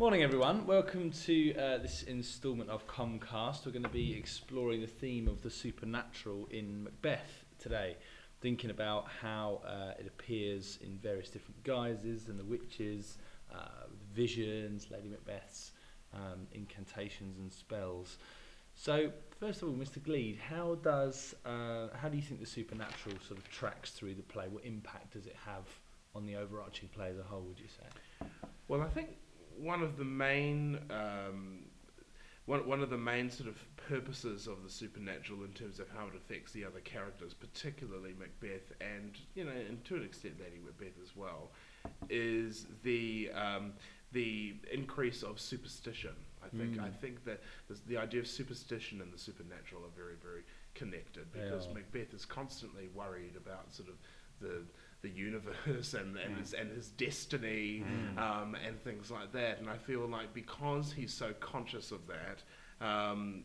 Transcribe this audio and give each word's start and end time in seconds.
Morning, 0.00 0.22
everyone. 0.22 0.64
Welcome 0.64 1.10
to 1.24 1.56
uh, 1.56 1.78
this 1.78 2.04
instalment 2.04 2.70
of 2.70 2.86
Comcast. 2.86 3.66
We're 3.66 3.72
going 3.72 3.82
to 3.82 3.88
be 3.88 4.14
exploring 4.16 4.80
the 4.80 4.86
theme 4.86 5.26
of 5.26 5.42
the 5.42 5.50
supernatural 5.50 6.46
in 6.52 6.84
Macbeth 6.84 7.44
today, 7.58 7.96
thinking 8.40 8.70
about 8.70 9.08
how 9.20 9.60
uh, 9.66 9.94
it 9.98 10.06
appears 10.06 10.78
in 10.84 10.98
various 10.98 11.30
different 11.30 11.64
guises 11.64 12.28
and 12.28 12.38
the 12.38 12.44
witches, 12.44 13.18
uh, 13.52 13.88
visions, 14.14 14.88
Lady 14.88 15.08
Macbeth's 15.08 15.72
um, 16.14 16.46
incantations 16.52 17.40
and 17.40 17.52
spells. 17.52 18.18
So, 18.76 19.10
first 19.40 19.62
of 19.62 19.68
all, 19.68 19.74
Mr. 19.74 20.00
Gleed, 20.00 20.38
how 20.38 20.76
does 20.76 21.34
uh, 21.44 21.88
how 22.00 22.08
do 22.08 22.16
you 22.16 22.22
think 22.22 22.38
the 22.38 22.46
supernatural 22.46 23.16
sort 23.26 23.40
of 23.40 23.50
tracks 23.50 23.90
through 23.90 24.14
the 24.14 24.22
play? 24.22 24.46
What 24.46 24.64
impact 24.64 25.14
does 25.14 25.26
it 25.26 25.34
have 25.44 25.66
on 26.14 26.24
the 26.24 26.36
overarching 26.36 26.88
play 26.90 27.10
as 27.10 27.18
a 27.18 27.24
whole? 27.24 27.42
Would 27.42 27.58
you 27.58 27.66
say? 27.66 28.28
Well, 28.68 28.82
I 28.82 28.88
think 28.88 29.16
one 29.60 29.82
of 29.82 29.96
the 29.96 30.04
main 30.04 30.78
um, 30.90 31.64
one 32.46 32.66
one 32.66 32.80
of 32.82 32.90
the 32.90 32.98
main 32.98 33.30
sort 33.30 33.48
of 33.48 33.56
purposes 33.76 34.46
of 34.46 34.62
the 34.62 34.70
supernatural 34.70 35.44
in 35.44 35.52
terms 35.52 35.78
of 35.80 35.88
how 35.90 36.06
it 36.06 36.14
affects 36.16 36.52
the 36.52 36.64
other 36.64 36.80
characters, 36.80 37.34
particularly 37.34 38.14
Macbeth 38.18 38.72
and 38.80 39.16
you 39.34 39.44
know, 39.44 39.50
and 39.50 39.84
to 39.84 39.96
an 39.96 40.04
extent 40.04 40.34
Lady 40.40 40.60
Macbeth 40.64 41.00
as 41.02 41.14
well, 41.16 41.50
is 42.08 42.66
the 42.82 43.30
um, 43.34 43.72
the 44.12 44.56
increase 44.72 45.22
of 45.22 45.38
superstition. 45.40 46.14
I 46.42 46.48
think 46.56 46.76
Mm. 46.76 46.84
I 46.84 46.90
think 46.90 47.24
that 47.24 47.40
the 47.86 47.96
idea 47.96 48.20
of 48.20 48.26
superstition 48.26 49.00
and 49.02 49.12
the 49.12 49.18
supernatural 49.18 49.82
are 49.84 49.94
very 49.96 50.14
very 50.22 50.42
connected 50.74 51.32
because. 51.32 51.66
Macbeth 51.74 52.14
is 52.14 52.24
constantly 52.24 52.88
worried 52.94 53.36
about 53.36 53.72
sort 53.74 53.88
of 53.88 53.96
the 54.40 54.62
the 55.02 55.08
universe 55.08 55.94
and 56.00 56.16
and, 56.16 56.34
Mm. 56.34 56.38
his, 56.40 56.52
and 56.54 56.70
his 56.70 56.88
destiny 56.90 57.84
Mm. 57.86 58.18
um, 58.18 58.54
and 58.56 58.82
things 58.82 59.10
like 59.10 59.32
that. 59.32 59.58
And 59.58 59.68
I 59.70 59.76
feel 59.78 60.06
like 60.06 60.34
because 60.34 60.92
he's 60.92 61.14
so 61.14 61.32
conscious 61.40 61.92
of 61.92 62.00
that, 62.08 62.42
um, 62.86 63.44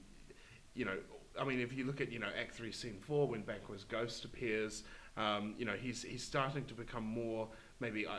you 0.74 0.86
know, 0.86 0.98
I 1.40 1.44
mean, 1.44 1.60
if 1.60 1.74
you 1.74 1.84
look 1.86 2.02
at 2.02 2.12
you 2.12 2.20
know 2.20 2.30
Act 2.40 2.54
Three, 2.56 2.72
Scene 2.72 3.00
Four, 3.02 3.28
when 3.28 3.42
Banquo's 3.42 3.84
ghost 3.84 4.26
appears, 4.26 4.84
um, 5.18 5.56
you 5.58 5.66
know, 5.66 5.74
he's 5.74 6.04
he's 6.04 6.24
starting 6.24 6.66
to 6.66 6.74
become 6.74 7.04
more 7.04 7.48
maybe 7.80 8.06
uh, 8.06 8.14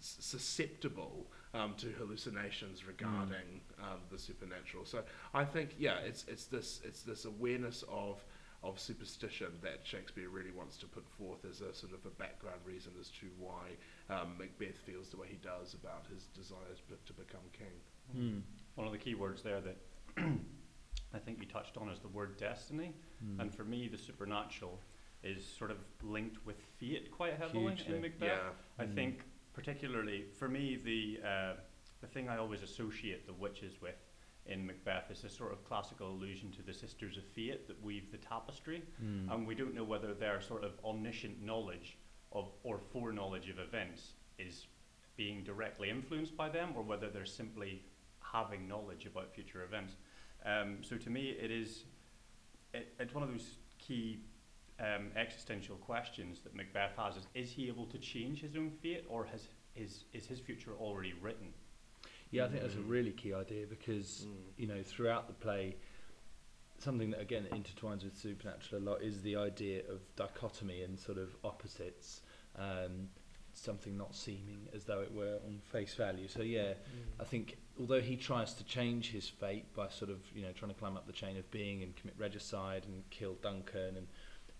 susceptible 0.00 1.26
um, 1.54 1.74
to 1.78 1.88
hallucinations 1.98 2.86
regarding 2.86 3.60
um, 3.82 3.98
the 4.10 4.18
supernatural. 4.18 4.84
So 4.84 5.02
I 5.34 5.44
think 5.44 5.74
yeah, 5.78 5.98
it's 5.98 6.24
it's 6.28 6.46
this 6.46 6.80
it's 6.84 7.02
this 7.02 7.24
awareness 7.24 7.84
of 7.90 8.22
of 8.62 8.78
superstition 8.78 9.48
that 9.62 9.80
Shakespeare 9.84 10.28
really 10.28 10.50
wants 10.50 10.76
to 10.78 10.86
put 10.86 11.08
forth 11.08 11.44
as 11.48 11.60
a 11.62 11.72
sort 11.74 11.92
of 11.94 12.04
a 12.04 12.10
background 12.10 12.60
reason 12.64 12.92
as 13.00 13.08
to 13.20 13.26
why 13.38 13.62
um, 14.10 14.36
Macbeth 14.38 14.76
feels 14.84 15.08
the 15.08 15.16
way 15.16 15.28
he 15.30 15.36
does 15.36 15.74
about 15.74 16.04
his 16.12 16.24
desire 16.26 16.58
to, 16.88 16.94
to 17.06 17.12
become 17.14 17.40
king. 17.56 17.72
Mm. 18.16 18.42
One 18.74 18.86
of 18.86 18.92
the 18.92 18.98
key 18.98 19.14
words 19.14 19.42
there 19.42 19.60
that 19.62 19.76
I 21.14 21.18
think 21.18 21.38
you 21.40 21.46
touched 21.46 21.76
on 21.76 21.88
is 21.88 22.00
the 22.00 22.08
word 22.08 22.36
destiny. 22.36 22.92
Mm. 23.24 23.40
And 23.40 23.54
for 23.54 23.64
me, 23.64 23.88
the 23.88 23.98
supernatural 23.98 24.78
is 25.22 25.44
sort 25.58 25.70
of 25.70 25.78
linked 26.02 26.44
with 26.46 26.56
fate 26.78 27.10
quite 27.10 27.34
heavily 27.38 27.74
Hugely. 27.74 27.94
in 27.96 28.02
Macbeth. 28.02 28.28
Yeah. 28.28 28.50
I 28.78 28.84
Mm. 28.84 28.94
think, 28.94 29.20
particularly 29.54 30.24
for 30.38 30.48
me, 30.48 30.76
the 30.76 31.20
uh, 31.26 31.52
the 32.00 32.06
thing 32.06 32.28
I 32.30 32.38
always 32.38 32.62
associate 32.62 33.26
the 33.26 33.32
witches 33.34 33.80
with 33.82 33.96
in 34.46 34.66
Macbeth 34.66 35.10
is 35.10 35.22
a 35.24 35.28
sort 35.28 35.52
of 35.52 35.64
classical 35.64 36.08
allusion 36.10 36.50
to 36.52 36.62
the 36.62 36.72
Sisters 36.72 37.16
of 37.16 37.24
Fate 37.24 37.66
that 37.68 37.82
weave 37.82 38.10
the 38.10 38.18
tapestry, 38.18 38.82
Mm. 39.02 39.30
and 39.32 39.46
we 39.46 39.54
don't 39.54 39.74
know 39.74 39.84
whether 39.84 40.14
their 40.14 40.40
sort 40.40 40.64
of 40.64 40.72
omniscient 40.84 41.42
knowledge 41.42 41.98
of 42.32 42.52
or 42.62 42.78
foreknowledge 42.78 43.48
of 43.48 43.58
events 43.58 44.14
is 44.38 44.66
being 45.16 45.44
directly 45.44 45.90
influenced 45.90 46.36
by 46.36 46.48
them, 46.48 46.72
or 46.76 46.82
whether 46.82 47.10
they're 47.10 47.26
simply 47.26 47.82
having 48.20 48.66
knowledge 48.66 49.06
about 49.06 49.32
future 49.34 49.62
events. 49.64 49.96
Um, 50.44 50.82
so 50.82 50.96
to 50.96 51.10
me, 51.10 51.30
it 51.30 51.50
is 51.50 51.84
it, 52.72 52.94
it's 52.98 53.12
one 53.14 53.22
of 53.24 53.30
those 53.30 53.56
key 53.78 54.20
um, 54.78 55.10
existential 55.16 55.76
questions 55.76 56.40
that 56.40 56.54
Macbeth 56.54 56.96
has: 56.96 57.16
is 57.16 57.26
is 57.34 57.50
he 57.52 57.68
able 57.68 57.86
to 57.86 57.98
change 57.98 58.40
his 58.40 58.56
own 58.56 58.70
fate, 58.70 59.04
or 59.08 59.24
has 59.26 59.48
is 59.76 60.04
is 60.12 60.26
his 60.26 60.40
future 60.40 60.72
already 60.78 61.12
written? 61.20 61.52
Yeah, 62.30 62.44
I 62.44 62.48
think 62.48 62.62
that's 62.62 62.74
a 62.74 62.78
Mm. 62.78 62.88
really 62.90 63.12
key 63.12 63.32
idea 63.34 63.66
because 63.66 64.24
Mm. 64.26 64.52
you 64.56 64.66
know 64.66 64.82
throughout 64.82 65.26
the 65.26 65.34
play, 65.34 65.76
something 66.78 67.10
that 67.10 67.20
again 67.20 67.46
intertwines 67.52 68.04
with 68.04 68.16
supernatural 68.16 68.82
a 68.82 68.84
lot 68.84 69.02
is 69.02 69.22
the 69.22 69.36
idea 69.36 69.86
of 69.88 70.00
dichotomy 70.16 70.82
and 70.82 70.98
sort 70.98 71.18
of 71.18 71.36
opposites. 71.44 72.22
Um, 72.56 73.10
something 73.52 73.96
not 73.96 74.14
seeming 74.14 74.68
as 74.72 74.84
though 74.84 75.00
it 75.00 75.12
were 75.12 75.38
on 75.44 75.60
face 75.64 75.94
value. 75.94 76.28
So 76.28 76.40
yeah, 76.40 76.74
I 77.18 77.24
think 77.24 77.58
although 77.78 78.00
he 78.00 78.16
tries 78.16 78.54
to 78.54 78.64
change 78.64 79.10
his 79.10 79.28
fate 79.28 79.74
by 79.74 79.88
sort 79.88 80.10
of 80.10 80.20
you 80.34 80.42
know 80.42 80.52
trying 80.52 80.72
to 80.72 80.78
climb 80.78 80.96
up 80.96 81.06
the 81.06 81.12
chain 81.12 81.36
of 81.36 81.50
being 81.50 81.82
and 81.82 81.94
commit 81.96 82.14
regicide 82.16 82.84
and 82.86 83.02
kill 83.10 83.34
Duncan 83.42 83.96
and 83.96 84.06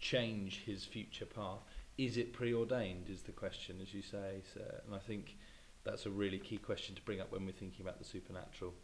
change 0.00 0.64
his 0.64 0.84
future 0.84 1.24
path, 1.24 1.60
is 1.98 2.16
it 2.16 2.32
preordained? 2.32 3.08
Is 3.08 3.22
the 3.22 3.32
question, 3.32 3.80
as 3.80 3.94
you 3.94 4.02
say. 4.02 4.42
sir. 4.52 4.82
and 4.86 4.94
I 4.94 4.98
think 4.98 5.36
that's 5.84 6.06
a 6.06 6.10
really 6.10 6.38
key 6.38 6.58
question 6.58 6.94
to 6.94 7.02
bring 7.02 7.20
up 7.20 7.32
when 7.32 7.46
we're 7.46 7.52
thinking 7.52 7.84
about 7.84 7.98
the 7.98 8.04
supernatural. 8.04 8.74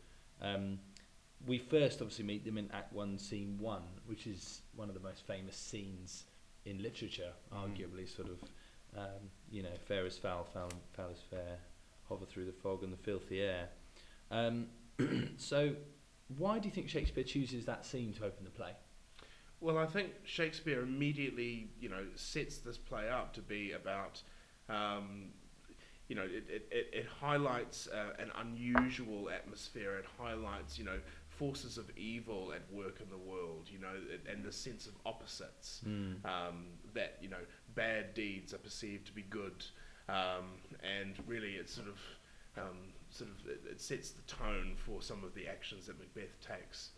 Um, 0.41 0.79
we 1.47 1.59
first 1.59 2.01
obviously 2.01 2.25
meet 2.25 2.45
them 2.45 2.57
in 2.59 2.71
Act 2.73 2.93
One, 2.93 3.19
Scene 3.19 3.59
One, 3.59 3.83
which 4.07 4.27
is 4.27 4.63
one 4.75 4.89
of 4.89 4.95
the 4.95 5.01
most 5.01 5.27
famous 5.27 5.57
scenes 5.57 6.25
in 6.65 6.83
literature, 6.83 7.33
Mm. 7.53 7.57
arguably. 7.57 8.09
Sort 8.09 8.29
of, 8.29 8.43
um, 8.97 9.31
you 9.51 9.63
know, 9.63 9.75
fair 9.87 10.07
is 10.07 10.17
foul, 10.19 10.45
foul, 10.45 10.71
foul 10.95 11.11
is 11.11 11.21
fair, 11.31 11.59
hover 12.09 12.25
through 12.25 12.47
the 12.47 12.53
fog 12.53 12.83
and 12.83 12.93
the 12.93 12.97
filthy 12.97 13.43
air. 13.43 13.69
Um, 14.31 14.69
so, 15.37 15.77
why 16.39 16.59
do 16.59 16.67
you 16.69 16.75
think 16.75 16.89
Shakespeare 16.89 17.25
chooses 17.25 17.67
that 17.67 17.85
scene 17.85 18.13
to 18.15 18.25
open 18.25 18.45
the 18.45 18.51
play? 18.51 18.73
Well, 19.61 19.79
I 19.79 19.87
think 19.87 20.13
Shakespeare 20.25 20.81
immediately, 20.83 21.71
you 21.81 21.89
know, 21.89 22.05
sets 22.15 22.59
this 22.59 22.77
play 22.79 23.09
up 23.09 23.33
to 23.35 23.43
be 23.43 23.73
about, 23.73 24.23
um, 24.69 25.31
you 26.09 26.15
know, 26.17 26.23
it, 26.23 26.45
it, 26.49 26.69
it, 26.71 26.91
it 26.93 27.07
highlights 27.21 27.89
uh, 27.89 28.21
an 28.23 28.31
unusual 28.41 29.29
atmosphere. 29.31 29.97
It 29.99 30.07
highlights, 30.19 30.79
you 30.79 30.85
know, 30.85 30.99
forces 31.29 31.77
of 31.79 31.91
evil 31.99 32.53
at 32.55 32.63
work 32.73 33.01
in 33.03 33.11
the 33.11 33.19
world, 33.19 33.69
you 33.71 33.79
know, 33.79 33.95
and 34.31 34.45
the 34.45 34.53
sense 34.53 34.87
of 34.87 34.93
opposites. 35.05 35.81
Um, 36.25 36.67
that, 36.95 37.19
you 37.21 37.29
know, 37.29 37.45
bad 37.75 38.15
deeds 38.15 38.55
are 38.55 38.59
perceived 38.59 39.07
to 39.09 39.13
be 39.13 39.23
good. 39.23 39.65
Um, 40.09 40.47
and 40.83 41.15
really, 41.27 41.55
it 41.55 41.69
sort 41.69 41.89
of, 41.89 41.99
um, 42.57 42.79
sort 43.11 43.31
of, 43.31 43.51
it, 43.51 43.61
it 43.73 43.81
sets 43.81 44.11
the 44.13 44.23
tone 44.23 44.75
for 44.77 45.03
some 45.03 45.25
of 45.25 45.35
the 45.35 45.49
actions 45.49 45.87
that 45.89 45.99
Macbeth 45.99 46.41
takes 46.41 46.91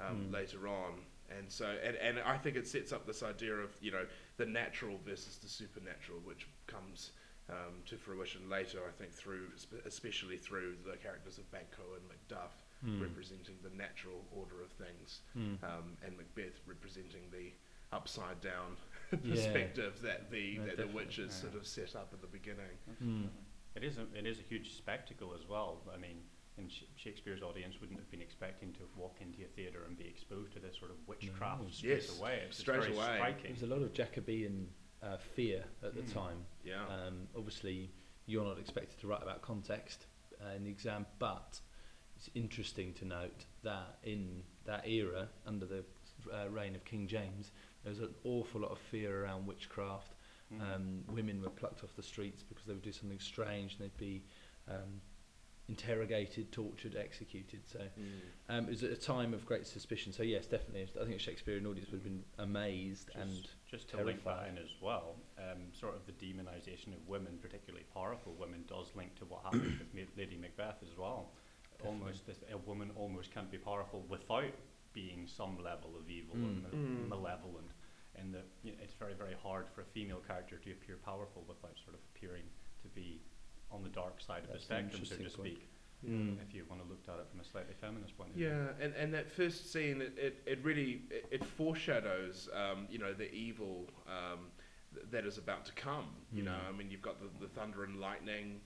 um, 0.00 0.26
Mm. 0.28 0.32
later 0.32 0.68
on. 0.68 0.94
And 1.36 1.50
so, 1.50 1.66
and, 1.84 1.96
and 1.96 2.18
I 2.20 2.36
think 2.38 2.56
it 2.56 2.66
sets 2.66 2.92
up 2.92 3.06
this 3.06 3.22
idea 3.22 3.52
of, 3.54 3.70
you 3.80 3.90
know, 3.90 4.06
the 4.38 4.46
natural 4.46 4.98
versus 5.04 5.36
the 5.38 5.48
supernatural, 5.48 6.18
which 6.24 6.46
comes 6.66 7.10
um, 7.50 7.82
to 7.86 7.96
fruition 7.96 8.48
later, 8.50 8.80
I 8.86 8.92
think, 8.92 9.12
through, 9.12 9.48
especially 9.86 10.36
through 10.36 10.76
the 10.84 10.96
characters 10.96 11.38
of 11.38 11.50
Banquo 11.50 11.82
and 11.94 12.04
Macduff, 12.08 12.52
Mm. 12.84 13.02
representing 13.02 13.56
the 13.64 13.70
natural 13.70 14.24
order 14.30 14.62
of 14.62 14.70
things, 14.70 15.22
Mm. 15.36 15.60
um, 15.64 15.96
and 16.04 16.16
Macbeth 16.16 16.60
representing 16.64 17.28
the 17.32 17.52
upside 17.90 18.40
down 18.40 18.76
Yeah. 19.10 19.18
perspective 19.34 20.00
that 20.02 20.30
the 20.30 20.58
No, 20.58 20.64
that 20.66 20.70
the 20.76 20.82
definitely, 20.84 20.94
witches 21.04 21.34
yeah. 21.34 21.40
sort 21.50 21.54
of 21.56 21.66
set 21.66 21.96
up 21.96 22.12
at 22.12 22.20
the 22.20 22.28
beginning. 22.28 22.78
Mm. 23.02 23.30
It 23.74 23.82
is 23.82 23.98
a 23.98 24.06
it 24.16 24.26
is 24.26 24.38
a 24.38 24.42
huge 24.42 24.74
spectacle 24.76 25.34
as 25.34 25.44
well. 25.48 25.82
I 25.92 25.96
mean, 25.96 26.22
in 26.56 26.68
Sh- 26.68 26.84
Shakespeare's 26.94 27.42
audience 27.42 27.80
wouldn't 27.80 27.98
have 27.98 28.10
been 28.12 28.22
expecting 28.22 28.72
to 28.74 28.88
walk 28.94 29.20
into 29.22 29.42
a 29.44 29.48
theatre 29.48 29.82
and 29.84 29.96
be 29.98 30.06
exposed 30.06 30.52
to 30.52 30.60
this 30.60 30.76
sort 30.78 30.92
of 30.92 30.98
witchcraft 31.08 31.62
No. 31.64 31.70
straight 31.70 31.90
Yes, 32.02 32.18
away. 32.20 32.44
It's 32.46 32.58
straight 32.58 32.80
very 32.82 32.94
away. 32.94 33.16
striking. 33.16 33.44
There's 33.56 33.62
a 33.64 33.74
lot 33.74 33.82
of 33.82 33.92
Jacobean 33.92 34.72
uh, 35.02 35.16
fear 35.18 35.64
at 35.82 35.94
the 35.94 36.02
Mm. 36.02 36.12
time. 36.12 36.46
Yeah. 36.64 36.84
Um, 36.86 37.28
obviously, 37.36 37.90
you're 38.26 38.44
not 38.44 38.58
expected 38.58 38.98
to 39.00 39.06
write 39.06 39.22
about 39.22 39.42
context 39.42 40.06
uh, 40.44 40.50
in 40.56 40.64
the 40.64 40.70
exam, 40.70 41.06
but 41.18 41.60
it's 42.16 42.28
interesting 42.34 42.92
to 42.94 43.04
note 43.04 43.44
that 43.62 43.98
in 44.02 44.42
that 44.64 44.86
era, 44.88 45.28
under 45.46 45.66
the 45.66 45.84
uh, 46.32 46.48
reign 46.50 46.74
of 46.74 46.84
King 46.84 47.06
James, 47.06 47.52
there 47.84 47.90
was 47.90 48.00
an 48.00 48.14
awful 48.24 48.60
lot 48.62 48.70
of 48.72 48.78
fear 48.78 49.24
around 49.24 49.46
witchcraft. 49.46 50.14
Mm. 50.52 50.74
Um, 50.74 51.04
women 51.14 51.40
were 51.42 51.50
plucked 51.50 51.84
off 51.84 51.94
the 51.96 52.02
streets 52.02 52.42
because 52.42 52.64
they 52.66 52.72
would 52.72 52.82
do 52.82 52.92
something 52.92 53.20
strange 53.20 53.72
and 53.74 53.80
they'd 53.82 53.96
be 53.98 54.24
um, 54.68 55.00
interrogated, 55.68 56.50
tortured, 56.52 56.96
executed. 56.96 57.60
So 57.70 57.80
um, 58.48 58.64
it 58.64 58.70
was 58.70 58.82
at 58.82 58.90
a 58.90 58.96
time 58.96 59.34
of 59.34 59.44
great 59.46 59.66
suspicion. 59.66 60.12
So 60.12 60.22
yes, 60.22 60.46
definitely, 60.46 60.88
I 61.00 61.04
think 61.04 61.16
a 61.16 61.18
Shakespearean 61.18 61.66
audience 61.66 61.90
would 61.90 61.98
have 62.02 62.04
been 62.04 62.24
amazed 62.38 63.08
Just- 63.08 63.18
and 63.18 63.48
Just 63.70 63.88
to 63.90 64.02
link 64.02 64.24
that 64.24 64.48
in 64.48 64.56
as 64.56 64.70
well, 64.80 65.16
um, 65.38 65.68
sort 65.72 65.94
of 65.94 66.00
the 66.06 66.12
demonisation 66.12 66.94
of 66.96 67.06
women, 67.06 67.38
particularly 67.42 67.84
powerful 67.92 68.34
women, 68.38 68.64
does 68.66 68.86
link 68.96 69.14
to 69.18 69.26
what 69.26 69.42
happened 69.44 69.78
with 69.78 69.94
Ma- 69.94 70.10
Lady 70.16 70.36
Macbeth 70.36 70.76
as 70.82 70.96
well. 70.96 71.30
Definitely. 71.76 72.00
Almost, 72.00 72.26
this, 72.26 72.38
a 72.50 72.56
woman 72.56 72.90
almost 72.96 73.30
can't 73.32 73.50
be 73.50 73.58
powerful 73.58 74.04
without 74.08 74.54
being 74.94 75.26
some 75.28 75.62
level 75.62 75.90
of 76.00 76.08
evil 76.08 76.34
and 76.36 76.64
Mm. 76.64 76.72
ma- 76.72 76.78
Mm. 76.78 77.08
malevolent. 77.08 77.70
And 78.16 78.34
that 78.34 78.46
you 78.64 78.72
know, 78.72 78.78
it's 78.82 78.94
very, 78.94 79.14
very 79.14 79.34
hard 79.42 79.68
for 79.68 79.82
a 79.82 79.84
female 79.84 80.20
character 80.26 80.56
to 80.56 80.70
appear 80.72 80.96
powerful 81.04 81.44
without 81.46 81.76
sort 81.84 81.94
of 81.94 82.00
appearing 82.16 82.44
to 82.82 82.88
be 82.88 83.20
on 83.70 83.82
the 83.82 83.90
dark 83.90 84.18
side 84.20 84.44
of 84.44 84.52
the 84.52 84.58
spectrum, 84.58 85.04
so 85.04 85.14
to 85.16 85.28
speak. 85.30 85.58
point. 85.58 85.68
Speak. 86.00 86.10
Mm. 86.12 86.36
if 86.46 86.54
you 86.54 86.64
want 86.68 86.82
to 86.82 86.88
look 86.88 87.00
at 87.08 87.20
it 87.20 87.26
from 87.30 87.40
a 87.40 87.44
slightly 87.44 87.74
feminist 87.80 88.16
point 88.16 88.30
of 88.30 88.36
view. 88.36 88.48
Yeah, 88.48 88.84
and, 88.84 88.94
and 88.94 89.12
that 89.14 89.30
first 89.30 89.72
scene, 89.72 90.00
it, 90.02 90.12
it, 90.16 90.42
it 90.46 90.58
really 90.62 91.02
it, 91.10 91.26
it 91.30 91.44
foreshadows, 91.44 92.48
um, 92.54 92.86
you 92.90 92.98
know, 92.98 93.12
the 93.12 93.30
evil 93.32 93.88
um, 94.06 94.46
th- 94.94 95.06
that 95.10 95.24
is 95.26 95.38
about 95.38 95.64
to 95.66 95.72
come. 95.72 96.06
You 96.32 96.42
know, 96.44 96.52
Mm. 96.52 96.74
I 96.74 96.76
mean, 96.76 96.90
you've 96.90 97.02
got 97.02 97.16
the, 97.20 97.28
the 97.44 97.48
thunder 97.52 97.84
and 97.84 98.00
lightning 98.00 98.60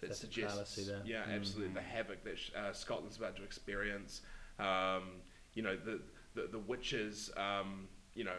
that 0.00 0.14
suggests, 0.16 0.74
Theatricality 0.74 1.06
there. 1.08 1.22
yeah, 1.28 1.32
Mm. 1.32 1.36
absolutely, 1.36 1.74
the 1.74 1.80
havoc 1.82 2.24
that 2.24 2.38
sh- 2.38 2.50
uh, 2.56 2.72
Scotland's 2.72 3.16
about 3.16 3.36
to 3.36 3.44
experience. 3.44 4.22
Um, 4.58 5.20
you 5.54 5.62
know, 5.62 5.76
the 5.76 6.00
the, 6.34 6.48
the 6.50 6.58
witches. 6.58 7.30
Um, 7.36 7.88
you 8.14 8.24
know, 8.24 8.34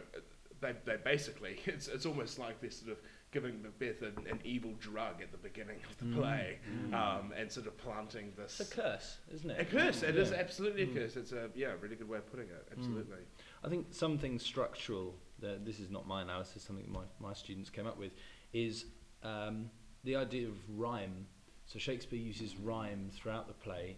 they 0.63 0.73
they 0.85 0.97
basically 1.03 1.59
it's 1.65 1.87
it's 1.87 2.05
almost 2.05 2.39
like 2.39 2.59
they're 2.61 2.71
sort 2.71 2.91
of 2.91 2.97
giving 3.31 3.61
Macbeth 3.63 4.01
an, 4.03 4.13
an 4.29 4.39
evil 4.43 4.73
drug 4.79 5.21
at 5.21 5.31
the 5.31 5.37
beginning 5.39 5.77
of 5.89 5.97
the 5.97 6.05
Mm. 6.05 6.15
play, 6.19 6.59
Mm. 6.71 6.93
um, 6.93 7.33
and 7.35 7.51
sort 7.51 7.65
of 7.65 7.75
planting 7.79 8.31
this. 8.37 8.59
It's 8.59 8.71
a 8.71 8.75
curse, 8.75 9.17
isn't 9.33 9.49
it? 9.49 9.59
A 9.59 9.65
curse. 9.65 10.03
It 10.03 10.15
is 10.15 10.29
Yeah. 10.29 10.37
absolutely 10.37 10.83
a 10.83 10.87
Mm. 10.87 10.93
curse. 10.93 11.15
It's 11.15 11.31
a 11.31 11.49
yeah, 11.55 11.73
really 11.81 11.95
good 11.95 12.07
way 12.07 12.19
of 12.19 12.27
putting 12.29 12.47
it. 12.49 12.67
Absolutely. 12.71 13.23
I 13.63 13.69
think 13.69 13.87
something 13.91 14.37
structural, 14.37 15.15
that 15.39 15.65
this 15.65 15.79
is 15.79 15.89
not 15.89 16.05
my 16.07 16.21
analysis, 16.21 16.61
something 16.61 16.87
my, 16.91 17.05
my 17.19 17.33
students 17.33 17.71
came 17.71 17.87
up 17.87 17.97
with, 17.97 18.11
is 18.53 18.85
um, 19.23 19.71
the 20.03 20.15
idea 20.15 20.47
of 20.47 20.57
rhyme. 20.69 21.25
So 21.65 21.79
Shakespeare 21.79 22.19
uses 22.19 22.55
rhyme 22.57 23.09
throughout 23.11 23.47
the 23.47 23.53
play 23.55 23.97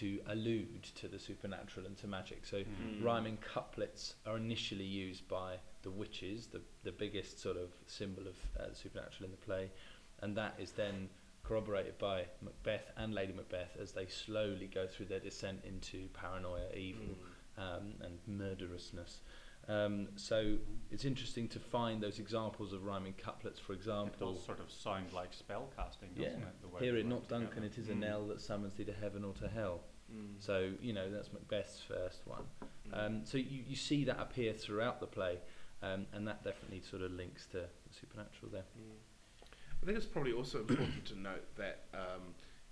to 0.00 0.20
allude 0.26 0.82
to 0.96 1.08
the 1.08 1.18
supernatural 1.18 1.86
and 1.86 1.96
to 1.98 2.06
magic. 2.06 2.44
So 2.44 2.58
Mm. 2.64 3.02
rhyming 3.02 3.38
couplets 3.38 4.16
are 4.26 4.36
initially 4.36 4.84
used 4.84 5.26
by 5.26 5.56
the 5.84 5.90
witches, 5.90 6.48
the, 6.48 6.60
the 6.82 6.90
biggest 6.92 7.38
sort 7.40 7.56
of 7.56 7.70
symbol 7.86 8.24
of 8.26 8.36
uh, 8.58 8.68
the 8.70 8.74
supernatural 8.74 9.26
in 9.26 9.30
the 9.30 9.36
play, 9.36 9.70
and 10.20 10.36
that 10.36 10.54
is 10.58 10.72
then 10.72 11.08
corroborated 11.44 11.96
by 11.98 12.24
Macbeth 12.42 12.90
and 12.96 13.14
Lady 13.14 13.32
Macbeth 13.32 13.76
as 13.80 13.92
they 13.92 14.06
slowly 14.06 14.66
go 14.66 14.86
through 14.86 15.06
their 15.06 15.20
descent 15.20 15.60
into 15.64 16.08
paranoia, 16.14 16.72
evil, 16.74 17.14
um, 17.58 17.92
and 18.02 18.18
murderousness. 18.26 19.20
Um, 19.68 20.08
so 20.16 20.56
it's 20.90 21.04
interesting 21.06 21.48
to 21.48 21.58
find 21.58 22.02
those 22.02 22.18
examples 22.18 22.72
of 22.72 22.84
rhyming 22.84 23.14
couplets, 23.14 23.58
for 23.58 23.72
It 23.72 23.76
example. 23.76 24.32
does 24.34 24.44
sort 24.44 24.60
of 24.60 24.70
sound 24.70 25.12
like 25.14 25.32
spell 25.32 25.70
casting, 25.76 26.10
Yeah. 26.16 26.28
doesn't 26.28 26.42
it? 26.42 26.60
The 26.62 26.68
way 26.68 26.80
Hear 26.82 26.96
it 26.96 27.06
not, 27.06 27.28
Duncan, 27.28 27.62
together. 27.62 27.66
it 27.66 27.78
is 27.78 27.88
a 27.88 27.92
Mm. 27.92 27.98
knell 28.00 28.26
that 28.28 28.40
summons 28.40 28.74
thee 28.74 28.84
to 28.84 28.92
heaven 28.92 29.24
or 29.24 29.32
to 29.34 29.48
hell. 29.48 29.80
Mm. 30.12 30.34
So, 30.38 30.72
you 30.82 30.92
know, 30.92 31.10
that's 31.10 31.32
Macbeth's 31.32 31.80
first 31.82 32.26
one. 32.26 32.44
Mm. 32.90 32.94
Um, 33.06 33.24
so 33.24 33.38
you, 33.38 33.62
you 33.66 33.76
see 33.76 34.04
that 34.04 34.20
appear 34.20 34.52
throughout 34.52 35.00
the 35.00 35.06
play, 35.06 35.38
um, 35.84 36.06
and 36.14 36.26
that 36.28 36.42
definitely 36.44 36.80
sort 36.88 37.02
of 37.02 37.12
links 37.12 37.46
to 37.52 37.58
the 37.58 37.92
supernatural 38.00 38.50
there. 38.52 38.64
Mm. 38.78 38.96
I 39.82 39.86
think 39.86 39.98
it's 39.98 40.06
probably 40.06 40.32
also 40.32 40.58
important 40.60 41.04
to 41.06 41.18
note 41.18 41.44
that 41.56 41.84
um, 41.92 42.22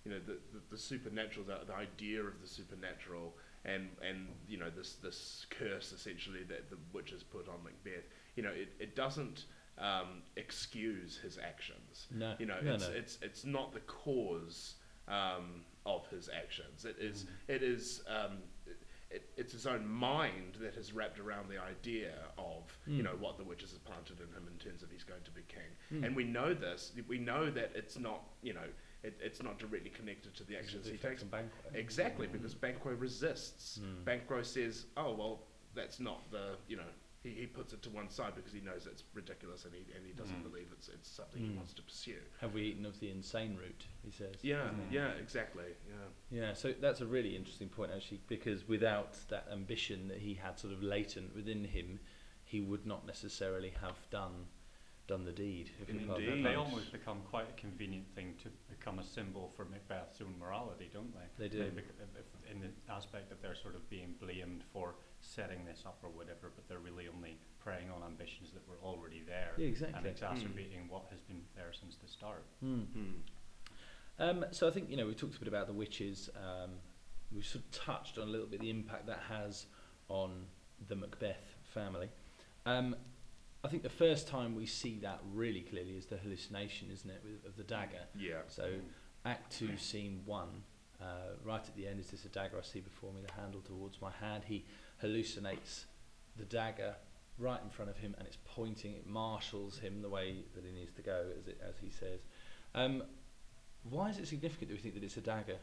you 0.04 0.10
know 0.12 0.18
the, 0.26 0.38
the, 0.52 0.60
the 0.70 0.78
supernatural, 0.78 1.44
the, 1.46 1.58
the 1.66 1.74
idea 1.74 2.20
of 2.22 2.40
the 2.40 2.48
supernatural, 2.48 3.34
and 3.64 3.88
and 4.06 4.28
you 4.48 4.58
know 4.58 4.70
this 4.74 4.94
this 5.02 5.46
curse 5.50 5.92
essentially 5.92 6.42
that 6.48 6.70
the 6.70 6.76
witches 6.92 7.22
put 7.22 7.48
on 7.48 7.62
Macbeth. 7.64 8.04
You 8.36 8.42
know, 8.44 8.50
it, 8.50 8.72
it 8.80 8.96
doesn't 8.96 9.44
um, 9.78 10.22
excuse 10.36 11.18
his 11.22 11.38
actions. 11.38 12.06
No, 12.10 12.34
You 12.38 12.46
know, 12.46 12.60
no, 12.62 12.74
it's 12.74 12.88
no. 12.88 12.94
it's 12.94 13.18
it's 13.22 13.44
not 13.44 13.74
the 13.74 13.80
cause 13.80 14.74
um, 15.06 15.64
of 15.84 16.06
his 16.08 16.28
actions. 16.34 16.84
It 16.84 16.96
is 16.98 17.24
Mm. 17.24 17.54
it 17.56 17.62
is 17.62 18.02
um, 18.08 18.38
it, 19.12 19.30
it's 19.36 19.52
his 19.52 19.66
own 19.66 19.86
mind 19.86 20.56
that 20.60 20.74
has 20.74 20.92
wrapped 20.92 21.18
around 21.20 21.48
the 21.48 21.58
idea 21.62 22.12
of 22.38 22.62
you 22.86 23.02
Mm. 23.02 23.04
know 23.04 23.16
what 23.20 23.36
the 23.38 23.44
witches 23.44 23.72
have 23.72 23.84
planted 23.84 24.18
in 24.20 24.28
him 24.36 24.48
in 24.50 24.58
terms 24.58 24.82
of 24.82 24.90
he's 24.90 25.04
going 25.04 25.22
to 25.24 25.30
be 25.30 25.42
king. 25.48 25.70
Mm. 25.92 26.06
And 26.06 26.16
we 26.16 26.24
know 26.24 26.54
this. 26.54 26.92
We 27.06 27.18
know 27.18 27.50
that 27.50 27.72
it's 27.74 27.98
not 27.98 28.20
you 28.42 28.54
know 28.54 28.68
it, 29.02 29.18
it's 29.20 29.42
not 29.42 29.58
directly 29.58 29.90
connected 29.90 30.34
to 30.36 30.44
the 30.44 30.56
actions 30.56 30.86
he 30.86 30.96
takes. 30.96 31.24
Exactly, 31.74 32.26
Mm. 32.28 32.32
because 32.32 32.54
Banquo 32.54 32.90
resists. 32.94 33.78
Mm. 33.82 34.04
Banquo 34.04 34.42
says, 34.42 34.86
"Oh 34.96 35.12
well, 35.14 35.40
that's 35.74 36.00
not 36.00 36.30
the 36.30 36.56
you 36.68 36.76
know." 36.76 36.90
He, 37.22 37.30
he 37.30 37.46
puts 37.46 37.72
it 37.72 37.82
to 37.82 37.90
one 37.90 38.08
side 38.10 38.34
because 38.34 38.52
he 38.52 38.60
knows 38.60 38.86
it's 38.86 39.04
ridiculous 39.14 39.64
and 39.64 39.72
he 39.74 39.80
and 39.96 40.04
he 40.04 40.12
doesn't 40.12 40.40
Mm. 40.40 40.50
believe 40.50 40.68
it's 40.72 40.88
it's 40.88 41.08
something 41.08 41.40
he 41.42 41.50
Mm. 41.50 41.56
wants 41.56 41.72
to 41.74 41.82
pursue. 41.82 42.20
Have 42.40 42.52
we 42.54 42.62
eaten 42.62 42.84
of 42.84 42.98
the 42.98 43.10
insane 43.10 43.56
root? 43.56 43.86
He 44.04 44.10
says. 44.10 44.34
Yeah, 44.42 44.70
yeah, 44.90 45.12
exactly. 45.12 45.76
Yeah. 45.88 46.38
Yeah, 46.40 46.52
so 46.54 46.72
that's 46.72 47.00
a 47.00 47.06
really 47.06 47.36
interesting 47.36 47.68
point 47.68 47.92
actually, 47.94 48.20
because 48.26 48.66
without 48.66 49.12
that 49.28 49.46
ambition 49.52 50.08
that 50.08 50.18
he 50.18 50.34
had 50.34 50.58
sort 50.58 50.72
of 50.72 50.82
latent 50.82 51.34
within 51.36 51.64
him, 51.64 52.00
he 52.44 52.60
would 52.60 52.86
not 52.86 53.06
necessarily 53.06 53.70
have 53.80 53.98
done 54.10 54.46
done 55.08 55.24
the 55.24 55.32
deed. 55.32 55.70
If 55.82 55.88
Indeed. 55.90 56.44
They 56.44 56.54
almost 56.54 56.92
become 56.92 57.18
quite 57.28 57.46
a 57.50 57.60
convenient 57.60 58.06
thing 58.14 58.34
to 58.42 58.48
become 58.70 58.98
a 58.98 59.04
symbol 59.04 59.52
for 59.56 59.64
Macbeth's 59.64 60.20
own 60.20 60.34
morality, 60.38 60.90
don't 60.92 61.12
they? 61.12 61.48
They 61.48 61.48
do. 61.48 61.70
bec- 61.70 61.84
if- 62.00 62.16
if- 62.18 62.50
in 62.50 62.60
the 62.60 62.68
aspect 62.92 63.28
that 63.30 63.40
they're 63.42 63.54
sort 63.54 63.74
of 63.74 63.88
being 63.90 64.14
blamed 64.20 64.62
for 64.72 64.94
setting 65.20 65.64
this 65.64 65.82
up 65.86 65.98
or 66.02 66.10
whatever, 66.10 66.50
but 66.54 66.68
they're 66.68 66.78
really 66.78 67.08
only 67.08 67.36
preying 67.58 67.90
on 67.90 68.02
ambitions 68.02 68.52
that 68.52 68.66
were 68.68 68.78
already 68.82 69.22
there 69.26 69.52
Yeah, 69.56 69.66
and 69.66 69.72
exactly. 69.72 70.10
exacerbating 70.10 70.88
what 70.88 71.06
has 71.10 71.20
been 71.20 71.42
there 71.56 71.72
since 71.72 71.96
the 71.96 72.08
start. 72.08 72.44
Hmm. 72.60 72.82
Mm. 72.96 73.14
Um, 74.18 74.44
so 74.50 74.68
I 74.68 74.70
think 74.70 74.90
you 74.90 74.96
know 74.96 75.06
we 75.06 75.14
talked 75.14 75.36
a 75.36 75.38
bit 75.38 75.48
about 75.48 75.66
the 75.66 75.72
witches. 75.72 76.28
Um, 76.36 76.72
we've 77.32 77.46
sort 77.46 77.64
of 77.64 77.70
touched 77.70 78.18
on 78.18 78.28
a 78.28 78.30
little 78.30 78.46
bit 78.46 78.60
the 78.60 78.70
impact 78.70 79.06
that 79.06 79.20
has 79.28 79.66
on 80.08 80.46
the 80.88 80.94
Macbeth 80.96 81.56
family. 81.72 82.10
Um, 82.66 82.94
I 83.64 83.68
think 83.68 83.82
the 83.82 83.88
first 83.88 84.26
time 84.26 84.56
we 84.56 84.66
see 84.66 84.98
that 85.02 85.20
really 85.32 85.60
clearly 85.60 85.92
is 85.92 86.06
the 86.06 86.16
hallucination, 86.16 86.88
isn't 86.92 87.08
it, 87.08 87.22
with, 87.24 87.46
of 87.46 87.56
the 87.56 87.62
dagger? 87.62 88.04
Yeah. 88.18 88.40
So 88.48 88.68
Act 89.24 89.52
two, 89.56 89.76
scene 89.76 90.20
one, 90.24 90.64
uh, 91.00 91.36
right 91.44 91.62
at 91.62 91.76
the 91.76 91.86
end 91.86 92.00
is 92.00 92.10
this 92.10 92.24
a 92.24 92.28
dagger 92.28 92.56
I 92.58 92.62
see 92.62 92.80
before 92.80 93.12
me, 93.12 93.20
the 93.24 93.40
handle 93.40 93.60
towards 93.60 94.00
my 94.00 94.10
hand. 94.10 94.42
He 94.44 94.64
hallucinates 95.02 95.84
the 96.36 96.44
dagger 96.44 96.96
right 97.38 97.60
in 97.62 97.70
front 97.70 97.88
of 97.90 97.96
him, 97.96 98.16
and 98.18 98.26
it's 98.26 98.38
pointing. 98.44 98.94
It 98.94 99.06
marshals 99.06 99.78
him 99.78 100.02
the 100.02 100.08
way 100.08 100.44
that 100.56 100.64
he 100.64 100.72
needs 100.72 100.92
to 100.94 101.02
go, 101.02 101.26
as 101.38 101.46
it, 101.46 101.60
as 101.66 101.76
he 101.80 101.88
says. 101.88 102.20
Um, 102.74 103.04
why 103.88 104.10
is 104.10 104.18
it 104.18 104.26
significant 104.26 104.70
that 104.70 104.74
we 104.74 104.80
think 104.80 104.94
that 104.94 105.04
it's 105.04 105.16
a 105.16 105.20
dagger 105.20 105.58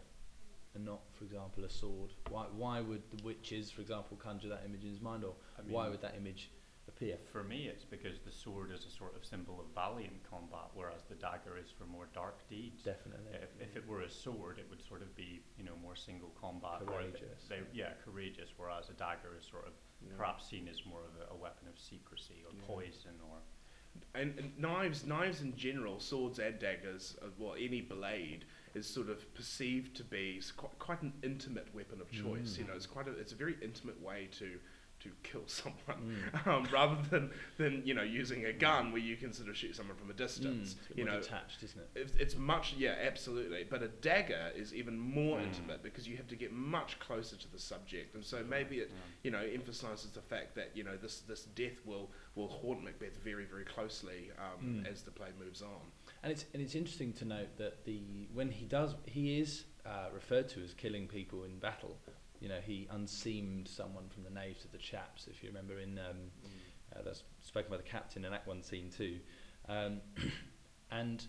and 0.74 0.86
not, 0.86 1.02
for 1.18 1.26
example, 1.26 1.66
a 1.66 1.70
sword? 1.70 2.12
Why 2.30 2.46
why 2.56 2.80
would 2.80 3.02
the 3.12 3.22
witches, 3.24 3.72
for 3.72 3.82
example, 3.82 4.16
conjure 4.16 4.48
that 4.48 4.64
image 4.66 4.84
in 4.84 4.92
his 4.92 5.02
mind, 5.02 5.26
or 5.26 5.34
I 5.58 5.64
why 5.68 5.90
would 5.90 6.02
that 6.02 6.16
image 6.16 6.50
appear? 7.00 7.18
For 7.32 7.44
me, 7.44 7.68
it's 7.68 7.86
because 7.86 8.20
the 8.20 8.32
sword 8.32 8.72
is 8.72 8.86
a 8.86 8.92
sort 8.92 9.16
of 9.16 9.26
symbol 9.26 9.60
of 9.60 9.68
valiant 9.74 10.20
combat, 10.30 10.70
whereas 10.74 11.02
the 11.10 11.16
dagger 11.16 11.58
is 11.58 11.70
for 11.72 11.86
more 11.86 12.08
dark 12.14 12.48
deeds. 12.50 12.84
Definitely. 12.84 13.32
If, 13.34 13.70
if 13.70 13.76
it 13.78 13.88
were 13.88 14.02
a 14.02 14.10
sword, 14.10 14.58
it 14.60 14.68
would 14.70 14.86
sort 14.86 15.02
of 15.02 15.16
be, 15.16 15.42
you 15.58 15.64
know, 15.64 15.74
more 15.82 15.96
single 15.96 16.32
combat. 16.40 16.82
or 16.88 17.02
if 17.02 17.14
Courageous. 17.14 17.44
They, 17.48 17.60
yeah, 17.74 17.92
courageous, 18.04 18.50
whereas 18.58 18.90
a 18.90 18.94
dagger 18.94 19.36
is 19.38 19.46
sort 19.50 19.66
of 19.68 19.74
Yeah. 20.02 20.16
perhaps 20.18 20.48
seen 20.48 20.68
as 20.68 20.86
more 20.86 21.02
of 21.02 21.30
a, 21.30 21.34
a 21.34 21.38
weapon 21.38 21.68
of 21.68 21.78
secrecy 21.80 22.44
or 22.46 22.52
Yeah. 22.56 22.68
poison 22.68 23.16
or 23.30 23.38
And, 24.14 24.38
and 24.40 24.58
knives, 24.58 25.06
knives 25.06 25.42
in 25.42 25.56
general, 25.56 26.00
swords 26.00 26.40
and 26.40 26.60
daggers, 26.60 27.18
uh, 27.22 27.28
well, 27.38 27.56
any 27.60 27.82
blade 27.82 28.46
is 28.76 28.86
sort 28.88 29.10
of 29.10 29.34
perceived 29.34 29.96
to 29.98 30.04
be 30.04 30.42
quite, 30.56 30.78
quite 30.80 31.02
an 31.02 31.14
intimate 31.24 31.74
weapon 31.74 32.00
of 32.02 32.10
choice. 32.12 32.58
You 32.58 32.66
know, 32.66 32.74
it's 32.76 32.86
quite 32.86 33.08
a, 33.08 33.12
it's 33.12 33.32
a 33.32 33.36
very 33.36 33.58
intimate 33.62 34.00
way 34.02 34.28
to 34.40 34.60
to 35.02 35.10
kill 35.24 35.44
someone, 35.48 35.78
Mm. 36.34 36.48
um, 36.48 36.68
rather 36.72 36.98
than 37.10 37.32
than 37.58 37.82
you 37.86 37.94
know 37.94 38.04
using 38.04 38.46
a 38.46 38.54
gun 38.54 38.92
where 38.92 39.02
you 39.02 39.16
can 39.16 39.32
sort 39.34 39.50
of 39.50 39.56
shoot 39.58 39.76
someone 39.76 39.96
from 39.98 40.10
a 40.10 40.14
distance. 40.14 40.74
Mm, 40.76 40.90
it's 40.90 40.98
you 40.98 41.06
know, 41.06 41.20
detached, 41.20 41.64
isn't 41.64 41.80
it? 41.80 41.90
it's, 41.96 42.14
it's 42.16 42.36
much 42.38 42.74
yeah 42.78 42.96
absolutely 43.06 43.66
but 43.70 43.82
a 43.84 43.88
dagger 43.88 44.52
is 44.56 44.74
even 44.74 45.00
more 45.00 45.38
Mm. 45.40 45.44
intimate 45.48 45.84
because 45.84 46.08
you 46.08 46.18
have 46.18 46.28
to 46.28 46.36
get 46.36 46.52
much 46.52 47.00
closer 47.00 47.36
to 47.36 47.52
the 47.52 47.60
subject 47.60 48.16
and 48.16 48.24
so 48.26 48.44
maybe 48.50 48.78
it 48.80 48.90
Yeah. 48.92 48.98
you 49.24 49.32
know 49.32 49.42
emphasizes 49.54 50.12
the 50.12 50.22
fact 50.22 50.56
that 50.56 50.72
you 50.76 50.84
know 50.84 50.98
this 50.98 51.20
this 51.22 51.44
death 51.44 51.80
will 51.86 52.10
will 52.36 52.48
haunt 52.48 52.84
macbeth 52.84 53.18
very 53.24 53.46
very 53.46 53.66
closely 53.66 54.32
um, 54.38 54.84
Mm. 54.84 54.92
as 54.92 55.04
the 55.04 55.12
play 55.12 55.30
moves 55.40 55.62
on 55.62 55.82
And 56.24 56.32
it's 56.32 56.46
and 56.54 56.62
it's 56.62 56.76
interesting 56.76 57.14
to 57.14 57.26
note 57.26 57.58
that 57.58 57.86
the 57.86 58.02
when 58.34 58.52
he 58.52 58.66
does 58.66 58.96
he 59.06 59.40
is 59.40 59.66
uh, 59.86 60.10
referred 60.14 60.48
to 60.50 60.62
as 60.64 60.74
killing 60.74 61.08
people 61.08 61.44
in 61.46 61.58
battle. 61.60 61.98
You 62.40 62.50
know, 62.50 62.60
he 62.66 62.88
unseamed 62.92 63.68
someone 63.68 64.08
from 64.10 64.24
the 64.24 64.30
nave 64.30 64.60
to 64.62 64.68
the 64.72 64.78
chaps. 64.78 65.28
If 65.30 65.44
you 65.44 65.50
remember 65.50 65.80
in 65.80 66.00
um, 66.00 66.18
uh, 66.96 67.02
that's 67.04 67.24
spoken 67.44 67.70
by 67.70 67.78
the 67.78 67.84
captain 67.84 68.24
in 68.26 68.34
Act 68.34 68.48
One, 68.48 68.64
Scene 68.64 68.90
Two, 68.96 69.18
um, 69.68 70.00
and 70.92 71.26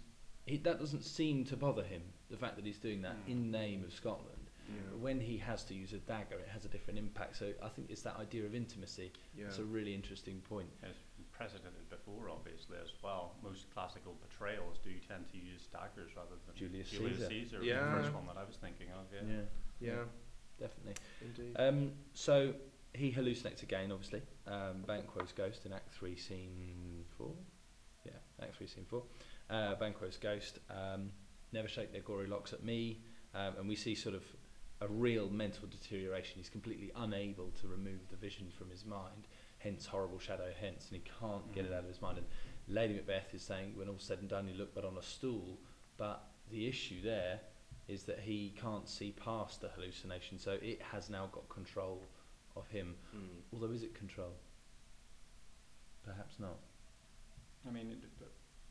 he, 0.47 0.57
that 0.59 0.79
doesn't 0.79 1.05
seem 1.05 1.45
to 1.47 1.57
bother 1.57 1.83
him. 1.83 2.03
The 2.31 2.37
fact 2.37 2.57
that 2.57 2.65
he's 2.65 2.79
doing 2.79 3.03
that 3.03 3.17
Mm. 3.27 3.31
in 3.33 3.51
name 3.51 3.85
of 3.85 3.93
Scotland. 3.93 4.37
Yeah. 4.69 4.83
But 4.91 5.01
when 5.01 5.19
he 5.21 5.37
has 5.39 5.65
to 5.65 5.75
use 5.75 5.93
a 5.93 5.99
dagger, 5.99 6.37
it 6.37 6.49
has 6.53 6.65
a 6.65 6.69
different 6.69 6.97
impact. 6.99 7.37
So 7.37 7.53
I 7.61 7.69
think 7.69 7.91
it's 7.91 8.03
that 8.03 8.17
idea 8.21 8.45
of 8.47 8.55
intimacy. 8.55 9.11
yeah 9.37 9.47
It's 9.47 9.59
a 9.59 9.65
really 9.65 9.93
interesting 9.95 10.41
point. 10.49 10.69
It's 10.85 10.97
precedented 11.33 11.91
before, 11.91 12.31
obviously, 12.31 12.77
as 12.81 12.93
well. 13.03 13.33
Most 13.43 13.67
classical 13.75 14.15
portrayals 14.23 14.79
do 14.85 14.93
tend 15.09 15.29
to 15.33 15.39
use 15.39 15.67
daggers 15.73 16.13
rather 16.15 16.37
than 16.47 16.55
Julius 16.55 16.89
Julius 16.91 17.17
Caesar. 17.19 17.29
Caesar. 17.29 17.65
Yeah. 17.65 17.85
the 17.97 18.03
first 18.03 18.15
one 18.15 18.27
that 18.29 18.37
I 18.37 18.45
was 18.45 18.57
thinking 18.57 18.87
of. 18.95 19.07
Yeah. 19.13 19.43
yeah, 19.81 19.91
yeah 19.93 20.03
definitely. 20.61 20.95
indeed 21.23 21.57
Um, 21.59 21.93
so 22.13 22.55
he 22.95 23.11
hallucinates 23.13 23.63
again, 23.63 23.91
obviously. 23.93 24.23
Um, 24.47 24.83
Banquo's 24.87 25.33
ghost 25.33 25.65
in 25.67 25.73
Act 25.73 25.93
Three, 25.95 26.17
Scene 26.17 27.05
Four. 27.17 27.33
Yeah, 28.05 28.13
Act 28.43 28.57
Three, 28.57 28.67
Scene 28.67 28.85
Four. 28.89 29.03
Uh, 29.49 29.75
Banquo's 29.77 30.17
ghost. 30.17 30.59
Um, 30.71 31.11
Never 31.53 31.67
shake 31.67 31.91
their 31.91 32.03
gory 32.03 32.29
locks 32.29 32.53
at 32.53 32.63
me. 32.63 33.01
um, 33.35 33.55
and 33.59 33.69
we 33.69 33.75
see 33.77 33.95
sort 33.97 34.15
of 34.15 34.23
a 34.81 34.87
real 34.89 35.29
mental 35.31 35.67
deterioration. 35.69 36.35
He's 36.39 36.49
completely 36.49 36.91
unable 36.97 37.51
to 37.61 37.67
remove 37.69 38.09
the 38.09 38.17
vision 38.17 38.47
from 38.57 38.71
his 38.71 38.85
mind, 38.85 39.27
hence 39.59 39.85
horrible 39.87 40.19
shadow, 40.19 40.51
hence, 40.61 40.89
and 40.91 40.97
he 41.01 41.11
can't 41.21 41.53
get 41.53 41.65
it 41.65 41.71
Mhm. 41.71 41.75
out 41.75 41.81
of 41.85 41.89
his 41.89 42.01
mind. 42.01 42.19
And 42.19 42.27
Lady 42.69 42.95
Macbeth 42.95 43.35
is 43.35 43.43
saying, 43.43 43.77
when 43.77 43.89
all's 43.89 44.03
said 44.05 44.19
and 44.21 44.29
done, 44.29 44.49
you 44.49 44.55
look 44.55 44.75
but 44.75 44.85
on 44.85 44.97
a 44.97 45.03
stool. 45.03 45.59
But 45.97 46.25
the 46.51 46.67
issue 46.67 47.03
there 47.03 47.41
is 47.91 48.05
that 48.05 48.21
he 48.21 48.55
can't 48.61 48.89
see 48.89 49.13
past 49.13 49.61
the 49.61 49.69
hallucination, 49.69 50.39
so 50.39 50.59
it 50.63 50.81
has 50.81 51.11
now 51.11 51.29
got 51.33 51.49
control 51.49 52.03
of 52.57 52.69
him. 52.69 52.95
Mm. 53.15 53.43
Although, 53.53 53.73
is 53.73 53.83
it 53.83 53.95
control? 53.95 54.33
Perhaps 56.05 56.39
not. 56.39 56.59
I 57.69 57.73
mean, 57.73 57.91
it, 57.91 58.03
the, 58.19 58.27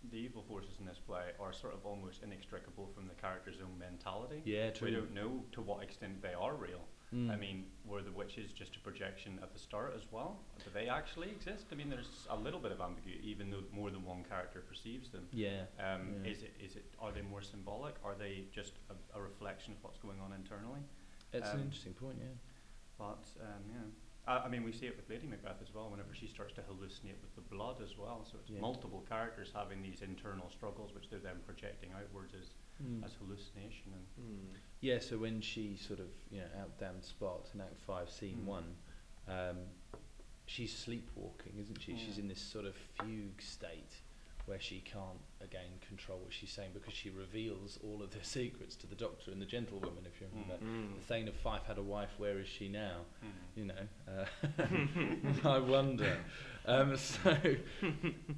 the 0.09 0.17
evil 0.17 0.43
forces 0.47 0.71
in 0.79 0.85
this 0.85 0.99
play 1.05 1.31
are 1.39 1.53
sort 1.53 1.73
of 1.73 1.85
almost 1.85 2.23
inextricable 2.23 2.89
from 2.95 3.07
the 3.07 3.13
character's 3.15 3.57
own 3.61 3.77
mentality. 3.77 4.41
Yeah, 4.45 4.69
true. 4.71 4.87
We 4.87 4.95
don't 4.95 5.13
know 5.13 5.43
to 5.51 5.61
what 5.61 5.83
extent 5.83 6.21
they 6.21 6.33
are 6.33 6.55
real. 6.55 6.85
Mm. 7.13 7.31
I 7.31 7.35
mean, 7.37 7.65
were 7.85 8.01
the 8.03 8.11
witches 8.11 8.51
just 8.51 8.75
a 8.75 8.79
projection 8.79 9.39
at 9.41 9.51
the 9.51 9.57
start 9.59 9.93
as 9.95 10.03
well? 10.11 10.39
Do 10.63 10.69
they 10.73 10.87
actually 10.87 11.29
exist? 11.29 11.65
I 11.71 11.75
mean, 11.75 11.89
there's 11.89 12.27
a 12.29 12.35
little 12.35 12.59
bit 12.59 12.71
of 12.71 12.81
ambiguity, 12.81 13.27
even 13.27 13.49
though 13.49 13.63
more 13.73 13.89
than 13.89 14.05
one 14.05 14.23
character 14.23 14.61
perceives 14.61 15.09
them. 15.09 15.27
yeah. 15.33 15.63
Um, 15.79 16.13
Yeah. 16.23 16.31
Is 16.31 16.43
it? 16.43 16.53
Is 16.63 16.75
it? 16.75 16.85
Are 16.99 17.11
they 17.11 17.21
more 17.21 17.41
symbolic? 17.41 17.95
Are 18.03 18.15
they 18.15 18.45
just 18.51 18.73
a, 18.91 19.17
a 19.17 19.21
reflection 19.21 19.73
of 19.73 19.83
what's 19.83 19.97
going 19.97 20.19
on 20.19 20.33
internally? 20.33 20.81
It's 21.33 21.49
an 21.49 21.55
um, 21.55 21.61
interesting 21.63 21.93
point, 21.93 22.17
yeah. 22.19 22.27
But 22.99 23.25
um, 23.41 23.63
yeah, 23.73 24.31
I, 24.31 24.45
I 24.45 24.47
mean, 24.49 24.63
we 24.63 24.71
see 24.71 24.85
it 24.85 24.95
with 24.95 25.09
Lady 25.09 25.25
Macbeth 25.25 25.61
as 25.63 25.73
well. 25.73 25.89
Whenever 25.89 26.13
she 26.13 26.27
starts 26.27 26.53
to 26.55 26.61
hallucinate 26.61 27.17
with 27.25 27.33
the 27.33 27.41
blood 27.41 27.77
as 27.81 27.97
well, 27.97 28.23
so 28.29 28.37
it's 28.39 28.51
Yeah. 28.51 28.59
multiple 28.61 29.03
characters 29.09 29.49
having 29.53 29.81
these 29.81 30.01
internal 30.01 30.49
struggles, 30.51 30.93
which 30.93 31.09
they're 31.09 31.19
then 31.19 31.39
projecting 31.45 31.89
outwards 31.93 32.33
as 32.39 32.51
Mm. 32.81 33.03
as 33.03 33.13
hallucination. 33.15 33.93
And 33.93 34.07
Mm. 34.25 34.55
Yeah, 34.81 34.99
so 34.99 35.17
when 35.17 35.41
she 35.41 35.75
sort 35.75 35.99
of, 35.99 36.07
you 36.31 36.39
know, 36.39 36.47
outdamned 36.61 37.03
Spot 37.03 37.49
in 37.53 37.61
Act 37.61 37.79
5, 37.81 38.09
Scene 38.09 38.37
Mm. 38.43 38.45
1, 38.45 38.77
um, 39.27 39.57
she's 40.45 40.75
sleepwalking, 40.75 41.57
isn't 41.59 41.81
she? 41.81 41.97
She's 41.97 42.17
in 42.17 42.27
this 42.27 42.41
sort 42.41 42.65
of 42.65 42.75
fugue 42.75 43.41
state 43.41 44.01
where 44.49 44.59
she 44.59 44.79
can't, 44.81 45.19
again, 45.41 45.69
control 45.87 46.17
what 46.17 46.33
she's 46.33 46.51
saying 46.51 46.71
because 46.73 46.93
she 46.93 47.11
reveals 47.11 47.77
all 47.83 48.01
of 48.01 48.09
the 48.09 48.17
secrets 48.23 48.75
to 48.77 48.87
the 48.87 48.95
Doctor 48.95 49.29
and 49.31 49.39
the 49.39 49.45
Gentlewoman, 49.45 50.05
if 50.05 50.19
you 50.19 50.27
remember. 50.33 50.55
Mm. 50.65 50.95
The 50.99 51.05
Thane 51.05 51.27
of 51.27 51.35
Fife 51.35 51.61
had 51.67 51.77
a 51.77 51.83
wife, 51.83 52.09
where 52.17 52.39
is 52.39 52.47
she 52.47 52.67
now? 52.67 53.01
Mhm. 53.23 53.29
you 53.55 53.65
know, 53.65 53.87
uh, 54.07 54.25
I 55.47 55.59
wonder. 55.59 56.17
Um, 56.65 56.97
so 56.97 57.35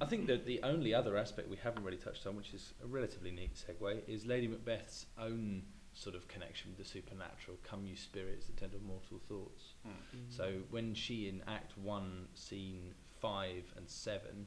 I 0.00 0.04
think 0.06 0.26
that 0.26 0.44
the 0.46 0.60
only 0.62 0.92
other 0.94 1.16
aspect 1.16 1.48
we 1.48 1.56
haven't 1.56 1.82
really 1.82 1.96
touched 1.96 2.26
on, 2.26 2.36
which 2.36 2.52
is 2.52 2.74
a 2.84 2.86
relatively 2.86 3.30
neat 3.30 3.54
segue, 3.54 4.00
is 4.06 4.26
Lady 4.26 4.46
Macbeth's 4.48 5.06
own 5.18 5.62
sort 5.94 6.14
of 6.14 6.28
connection 6.28 6.70
with 6.70 6.78
the 6.78 6.90
supernatural. 6.90 7.56
Come, 7.62 7.86
you 7.86 7.96
spirits 7.96 8.46
that 8.46 8.56
tend 8.58 8.74
of 8.74 8.82
mortal 8.82 9.18
thoughts. 9.28 9.74
Mm. 9.86 9.90
So 10.28 10.52
when 10.70 10.94
she 10.94 11.28
in 11.28 11.42
Act 11.46 11.76
One, 11.78 12.28
Scene 12.34 12.94
Five 13.20 13.64
and 13.76 13.88
Seven, 13.88 14.46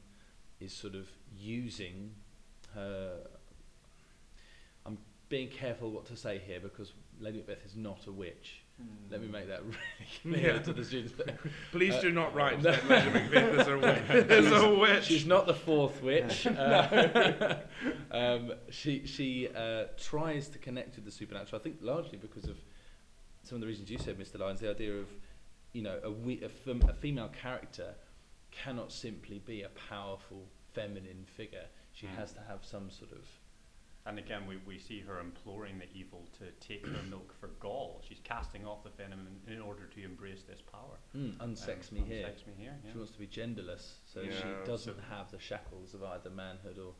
is 0.60 0.72
sort 0.72 0.94
of 0.94 1.06
using 1.36 2.12
her. 2.74 3.18
I'm 4.84 4.98
being 5.28 5.48
careful 5.48 5.90
what 5.90 6.06
to 6.06 6.16
say 6.16 6.40
here 6.46 6.60
because 6.60 6.92
Lady 7.20 7.38
Macbeth 7.38 7.64
is 7.64 7.76
not 7.76 8.06
a 8.06 8.12
witch. 8.12 8.62
Let 9.10 9.22
me 9.22 9.28
make 9.28 9.48
that 9.48 9.62
really 9.64 9.78
clear 10.22 10.54
Yeah. 10.56 10.58
to 10.62 10.72
the 10.74 10.84
students. 10.84 11.14
Please 11.72 11.94
Uh, 11.94 12.00
do 12.02 12.12
not 12.12 12.34
write 12.34 12.62
no. 12.62 12.72
that 12.72 12.88
Lady 12.88 13.10
Macbeth 13.10 13.60
is 13.60 13.68
a 13.68 13.78
witch. 13.78 14.30
is 14.30 14.52
a 14.52 14.74
witch. 14.74 15.04
She's 15.04 15.24
not 15.26 15.46
the 15.46 15.54
fourth 15.54 16.02
witch. 16.02 16.46
Uh, 16.46 17.56
um, 18.10 18.52
she 18.70 19.06
she 19.06 19.48
uh, 19.48 19.84
tries 19.98 20.48
to 20.48 20.58
connect 20.58 20.96
with 20.96 21.04
the 21.06 21.10
supernatural. 21.10 21.58
I 21.60 21.62
think 21.64 21.78
largely 21.80 22.18
because 22.18 22.44
of 22.44 22.56
some 23.42 23.56
of 23.56 23.60
the 23.60 23.66
reasons 23.66 23.90
you 23.90 23.98
said, 23.98 24.18
Mr. 24.18 24.38
Lyons. 24.38 24.60
The 24.60 24.70
idea 24.70 24.92
of 24.94 25.06
you 25.72 25.82
know 25.82 25.98
a, 26.04 26.10
we, 26.10 26.42
a, 26.42 26.48
fem, 26.48 26.82
a 26.88 26.92
female 26.94 27.28
character 27.42 27.94
cannot 28.64 28.92
simply 28.92 29.38
be 29.38 29.62
a 29.62 29.68
powerful 29.90 30.46
feminine 30.72 31.24
figure. 31.36 31.66
She 31.92 32.06
Mm. 32.06 32.14
has 32.16 32.32
to 32.32 32.40
have 32.40 32.64
some 32.64 32.90
sort 32.90 33.12
of 33.12 33.26
And 34.08 34.20
again, 34.20 34.46
we, 34.46 34.56
we 34.58 34.78
see 34.78 35.00
her 35.00 35.18
imploring 35.18 35.80
the 35.80 35.86
evil 35.92 36.28
to 36.38 36.44
take 36.64 36.86
her 36.86 37.02
milk 37.10 37.34
for 37.40 37.48
gall. 37.58 38.00
She's 38.08 38.20
casting 38.22 38.64
off 38.64 38.84
the 38.84 38.90
venom 38.90 39.26
in, 39.48 39.54
in 39.54 39.60
order 39.60 39.86
to 39.86 40.04
embrace 40.04 40.44
this 40.44 40.60
power. 40.62 40.96
mm, 41.12 41.36
unsex 41.38 41.90
Um, 41.90 41.98
me 41.98 42.00
here. 42.04 42.24
Unsex 42.28 42.46
me 42.46 42.52
here. 42.56 42.76
Yeah. 42.84 42.92
She 42.92 42.98
wants 42.98 43.12
to 43.14 43.18
be 43.18 43.26
genderless, 43.26 43.94
so 44.06 44.20
Yeah. 44.20 44.30
she 44.40 44.64
doesn't 44.64 44.94
So- 44.94 45.02
have 45.10 45.30
the 45.32 45.40
shackles 45.40 45.92
of 45.94 46.04
either 46.04 46.30
manhood 46.30 46.78
or 46.78 46.94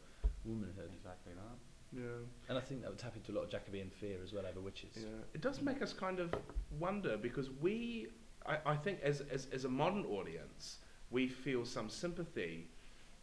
womanhood. 0.44 0.90
Exactly 0.92 1.32
that. 1.34 1.58
Yeah. 1.96 2.24
And 2.48 2.58
I 2.58 2.60
think 2.60 2.82
that 2.82 2.90
would 2.90 2.98
tap 2.98 3.14
into 3.14 3.30
a 3.30 3.34
lot 3.34 3.44
of 3.44 3.50
Jacobean 3.50 3.88
fear 3.90 4.20
as 4.24 4.32
well 4.32 4.44
over 4.44 4.60
witches. 4.60 4.96
Yeah, 4.96 5.22
it 5.32 5.40
does 5.40 5.62
make 5.62 5.80
us 5.82 5.92
kind 5.92 6.18
of 6.18 6.34
wonder 6.72 7.16
because 7.16 7.50
we, 7.50 8.08
I, 8.44 8.58
I 8.72 8.76
think, 8.76 9.00
as, 9.02 9.20
as 9.20 9.46
as 9.52 9.64
a 9.64 9.68
modern 9.68 10.04
audience, 10.06 10.78
we 11.10 11.28
feel 11.28 11.64
some 11.64 11.88
sympathy, 11.88 12.68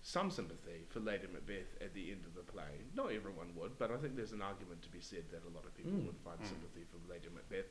some 0.02 0.30
sympathy 0.32 0.86
for 0.90 1.00
Lady 1.00 1.28
Macbeth 1.32 1.76
at 1.82 1.94
the 1.94 2.12
end 2.12 2.26
of 2.26 2.34
the 2.36 2.42
play. 2.52 2.82
Not 2.96 3.12
everyone 3.12 3.48
would, 3.56 3.78
but 3.78 3.92
I 3.92 3.98
think 3.98 4.16
there's 4.16 4.32
an 4.34 4.42
argument 4.42 4.82
to 4.84 4.90
be 4.90 5.00
said 5.02 5.24
that 5.32 5.42
a 5.50 5.54
lot 5.56 5.66
of 5.66 5.76
people 5.76 5.92
Mm. 5.94 6.06
would 6.08 6.18
find 6.24 6.40
Mm. 6.42 6.48
sympathy 6.48 6.84
for 6.92 6.98
Lady 7.12 7.30
Macbeth. 7.34 7.66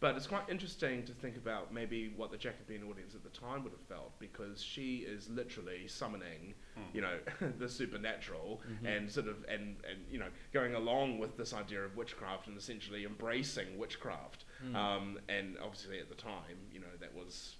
But 0.00 0.16
it's 0.16 0.26
quite 0.26 0.46
interesting 0.50 1.04
to 1.06 1.14
think 1.14 1.36
about 1.36 1.72
maybe 1.72 2.08
what 2.10 2.30
the 2.30 2.36
Jacobean 2.36 2.82
audience 2.84 3.14
at 3.14 3.22
the 3.22 3.30
time 3.30 3.62
would 3.64 3.72
have 3.72 3.80
felt 3.86 4.18
because 4.18 4.62
she 4.62 4.98
is 4.98 5.30
literally 5.30 5.88
summoning, 5.88 6.54
Mm. 6.76 6.94
you 6.94 7.00
know, 7.00 7.20
the 7.58 7.68
supernatural 7.68 8.60
Mhm. 8.68 8.84
and 8.86 9.10
sort 9.10 9.28
of 9.28 9.44
and, 9.44 9.82
and 9.84 10.04
you 10.10 10.18
know 10.18 10.30
going 10.52 10.74
along 10.74 11.18
with 11.18 11.36
this 11.38 11.54
idea 11.54 11.82
of 11.82 11.96
witchcraft 11.96 12.48
and 12.48 12.56
essentially 12.58 13.04
embracing 13.04 13.78
witchcraft. 13.78 14.44
Mm. 14.62 14.74
Um, 14.74 15.20
and 15.28 15.56
obviously 15.58 15.98
at 16.00 16.08
the 16.10 16.14
time, 16.16 16.58
you 16.72 16.80
know, 16.80 16.94
that 17.00 17.14
was, 17.14 17.56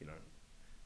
you 0.00 0.06
know, 0.06 0.18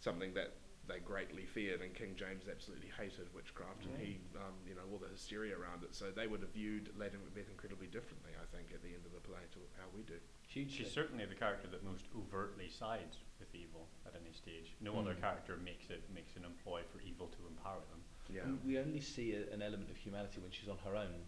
something 0.06 0.32
that 0.38 0.54
they 0.86 1.02
greatly 1.02 1.42
feared, 1.50 1.82
and 1.82 1.90
King 1.98 2.14
James 2.14 2.46
absolutely 2.46 2.86
hated 2.94 3.26
witchcraft, 3.34 3.82
and 3.90 3.98
he, 3.98 4.22
um, 4.38 4.54
you 4.62 4.78
know, 4.78 4.86
all 4.94 5.02
the 5.02 5.10
hysteria 5.10 5.58
around 5.58 5.82
it. 5.82 5.90
So 5.98 6.14
they 6.14 6.30
would 6.30 6.38
have 6.46 6.54
viewed 6.54 6.94
Lady 6.94 7.18
Macbeth 7.18 7.50
incredibly 7.50 7.90
differently, 7.90 8.30
I 8.38 8.46
think, 8.54 8.70
at 8.70 8.86
the 8.86 8.94
end 8.94 9.02
of 9.02 9.10
the 9.10 9.18
play 9.26 9.42
to 9.58 9.60
how 9.82 9.90
we 9.90 10.06
do. 10.06 10.14
Hugely. 10.46 10.86
She's 10.86 10.94
certainly 10.94 11.26
the 11.26 11.34
character 11.34 11.66
that 11.74 11.82
most 11.82 12.06
overtly 12.14 12.70
sides 12.70 13.18
with 13.42 13.50
evil 13.52 13.90
at 14.06 14.14
any 14.14 14.30
stage. 14.30 14.78
No 14.80 14.94
other 14.94 15.18
Mm. 15.18 15.20
character 15.26 15.56
makes 15.58 15.90
it 15.90 16.06
makes 16.14 16.36
an 16.38 16.44
employ 16.46 16.82
for 16.94 17.00
evil 17.02 17.26
to 17.34 17.40
empower 17.50 17.82
them. 17.90 18.00
Yeah. 18.30 18.42
And 18.46 18.62
we 18.64 18.78
only 18.78 19.00
see 19.02 19.34
a, 19.34 19.42
an 19.52 19.62
element 19.62 19.90
of 19.90 19.96
humanity 19.96 20.38
when 20.38 20.52
she's 20.52 20.68
on 20.70 20.78
her 20.86 20.94
own, 20.94 21.26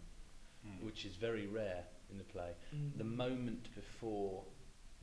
Mm. 0.65 0.83
which 0.87 1.03
is 1.03 1.15
very 1.17 1.47
rare 1.47 1.83
in 2.11 2.17
the 2.17 2.23
play. 2.23 2.55
Mm. 2.73 2.97
The 2.97 3.03
moment 3.03 3.75
before 3.75 4.45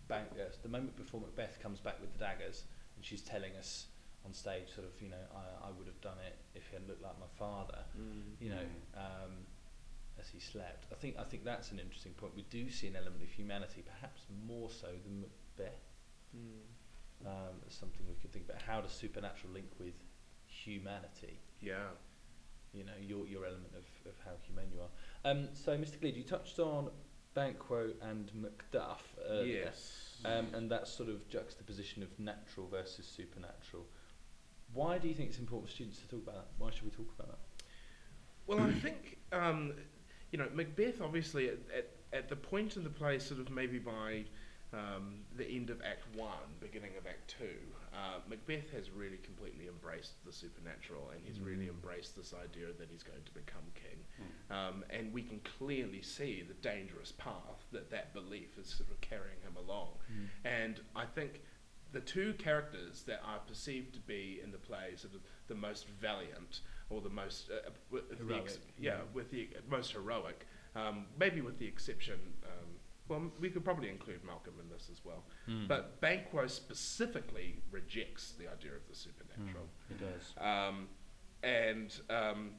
Bank, 0.08 0.28
uh, 0.40 0.48
the 0.62 0.68
moment 0.68 0.96
before 0.96 1.20
Macbeth 1.20 1.58
comes 1.60 1.80
back 1.80 2.00
with 2.00 2.12
the 2.14 2.18
daggers, 2.20 2.64
and 2.96 3.04
she's 3.04 3.22
telling 3.22 3.54
us 3.56 3.86
on 4.24 4.32
stage, 4.34 4.68
sort 4.74 4.86
of, 4.88 5.00
you 5.00 5.08
know, 5.08 5.24
I, 5.34 5.68
I 5.68 5.70
would 5.70 5.86
have 5.86 6.00
done 6.00 6.18
it 6.26 6.36
if 6.54 6.66
he 6.68 6.74
had 6.76 6.88
looked 6.88 7.02
like 7.02 7.18
my 7.20 7.30
father, 7.38 7.78
Mm. 7.96 8.22
you 8.40 8.50
know, 8.50 8.66
um, 8.96 9.46
as 10.18 10.28
he 10.28 10.40
slept. 10.40 10.86
I 10.90 10.94
think 10.96 11.16
I 11.18 11.24
think 11.24 11.44
that's 11.44 11.70
an 11.70 11.78
interesting 11.78 12.12
point. 12.12 12.32
We 12.34 12.42
do 12.50 12.68
see 12.70 12.86
an 12.88 12.96
element 12.96 13.22
of 13.22 13.28
humanity, 13.30 13.82
perhaps 13.86 14.22
more 14.46 14.70
so 14.70 14.88
than 15.04 15.20
Macbeth. 15.20 15.84
Mm. 16.36 17.26
Um, 17.26 17.54
something 17.68 18.00
we 18.08 18.14
could 18.20 18.32
think 18.32 18.46
about. 18.48 18.62
How 18.62 18.80
does 18.80 18.92
supernatural 18.92 19.52
link 19.52 19.68
with 19.78 19.94
humanity? 20.46 21.38
Yeah. 21.60 21.88
you 22.72 22.84
know 22.84 22.92
your 23.00 23.26
your 23.26 23.46
element 23.46 23.72
of, 23.74 23.84
of 24.10 24.16
how 24.24 24.32
humane 24.42 24.66
you 24.74 24.80
are. 24.80 25.30
Um, 25.30 25.48
so, 25.54 25.76
Mr. 25.78 26.00
Gleed, 26.00 26.16
you 26.16 26.24
touched 26.24 26.58
on 26.58 26.90
Banquo 27.34 27.92
and 28.02 28.30
Macduff 28.34 29.00
earlier, 29.28 29.64
Yes. 29.66 30.05
Um, 30.24 30.48
and 30.54 30.70
that 30.70 30.88
sort 30.88 31.08
of 31.08 31.28
juxtaposition 31.28 32.02
of 32.02 32.08
natural 32.18 32.68
versus 32.68 33.06
supernatural. 33.06 33.84
Why 34.72 34.98
do 34.98 35.08
you 35.08 35.14
think 35.14 35.30
it's 35.30 35.38
important 35.38 35.68
for 35.68 35.74
students 35.74 35.98
to 36.00 36.08
talk 36.08 36.22
about 36.22 36.34
that? 36.34 36.46
Why 36.58 36.70
should 36.70 36.84
we 36.84 36.90
talk 36.90 37.08
about 37.18 37.28
that? 37.28 37.38
Well, 38.46 38.60
I 38.60 38.72
think 38.72 39.18
um, 39.32 39.74
you 40.32 40.38
know 40.38 40.48
Macbeth. 40.54 41.00
Obviously, 41.00 41.48
at, 41.48 41.58
at 41.76 41.90
at 42.12 42.28
the 42.28 42.36
point 42.36 42.76
in 42.76 42.84
the 42.84 42.90
play, 42.90 43.18
sort 43.18 43.40
of 43.40 43.50
maybe 43.50 43.78
by 43.78 44.24
um, 44.72 45.20
the 45.36 45.48
end 45.48 45.70
of 45.70 45.80
Act 45.82 46.04
One, 46.16 46.30
beginning 46.60 46.92
of 46.98 47.06
Act 47.06 47.34
Two, 47.38 47.58
uh, 47.96 48.18
Macbeth 48.28 48.68
has 48.72 48.90
really 48.90 49.16
completely 49.16 49.68
embraced 49.68 50.22
the 50.26 50.32
supernatural, 50.32 51.10
and 51.14 51.20
he's 51.24 51.40
really 51.40 51.66
Mm. 51.66 51.70
embraced 51.76 52.14
this 52.14 52.34
idea 52.34 52.66
that 52.78 52.88
he's 52.90 53.02
going 53.02 53.22
to 53.24 53.32
become 53.32 53.62
king. 53.74 54.04
Mm. 54.20 54.54
Um, 54.54 54.84
and 54.90 55.12
we 55.14 55.22
can 55.22 55.40
clearly 55.58 56.02
see 56.02 56.42
the 56.42 56.54
dangerous 56.54 57.12
path 57.12 57.64
that 57.72 57.88
that 57.90 58.12
belief 58.12 58.58
is 58.58 58.66
sort 58.68 58.90
of 58.90 59.00
carrying 59.00 59.40
him 59.40 59.56
along. 59.56 59.92
And 60.44 60.80
I 60.94 61.06
think 61.06 61.40
the 61.92 62.00
two 62.00 62.34
characters 62.34 63.02
that 63.04 63.22
are 63.24 63.38
perceived 63.46 63.94
to 63.94 64.00
be 64.00 64.40
in 64.44 64.50
the 64.50 64.58
play 64.58 64.94
sort 64.96 65.14
of 65.14 65.22
the 65.48 65.54
most 65.54 65.86
valiant 65.88 66.60
or 66.90 67.00
the 67.00 67.08
most 67.10 67.50
uh, 67.50 67.70
with 67.90 68.08
the 68.10 68.14
ex- 68.14 68.54
Heroic, 68.54 68.60
yeah, 68.78 68.96
yeah. 68.96 69.00
with 69.14 69.30
the 69.30 69.48
most 69.70 69.92
heroic, 69.92 70.46
um, 70.74 71.06
maybe 71.18 71.40
with 71.40 71.58
the 71.58 71.66
exception. 71.66 72.18
Well, 73.08 73.30
we 73.40 73.50
could 73.50 73.64
probably 73.64 73.88
include 73.88 74.24
Malcolm 74.24 74.54
in 74.60 74.68
this 74.68 74.88
as 74.90 75.04
well. 75.04 75.24
Mm. 75.48 75.68
But 75.68 76.00
Banquo 76.00 76.46
specifically 76.46 77.60
rejects 77.70 78.32
the 78.38 78.50
idea 78.50 78.72
of 78.72 78.86
the 78.88 78.94
supernatural. 78.94 79.66
It 79.90 80.00
does. 80.00 80.34
Um, 80.38 80.88
and 81.42 81.94
um, 82.10 82.50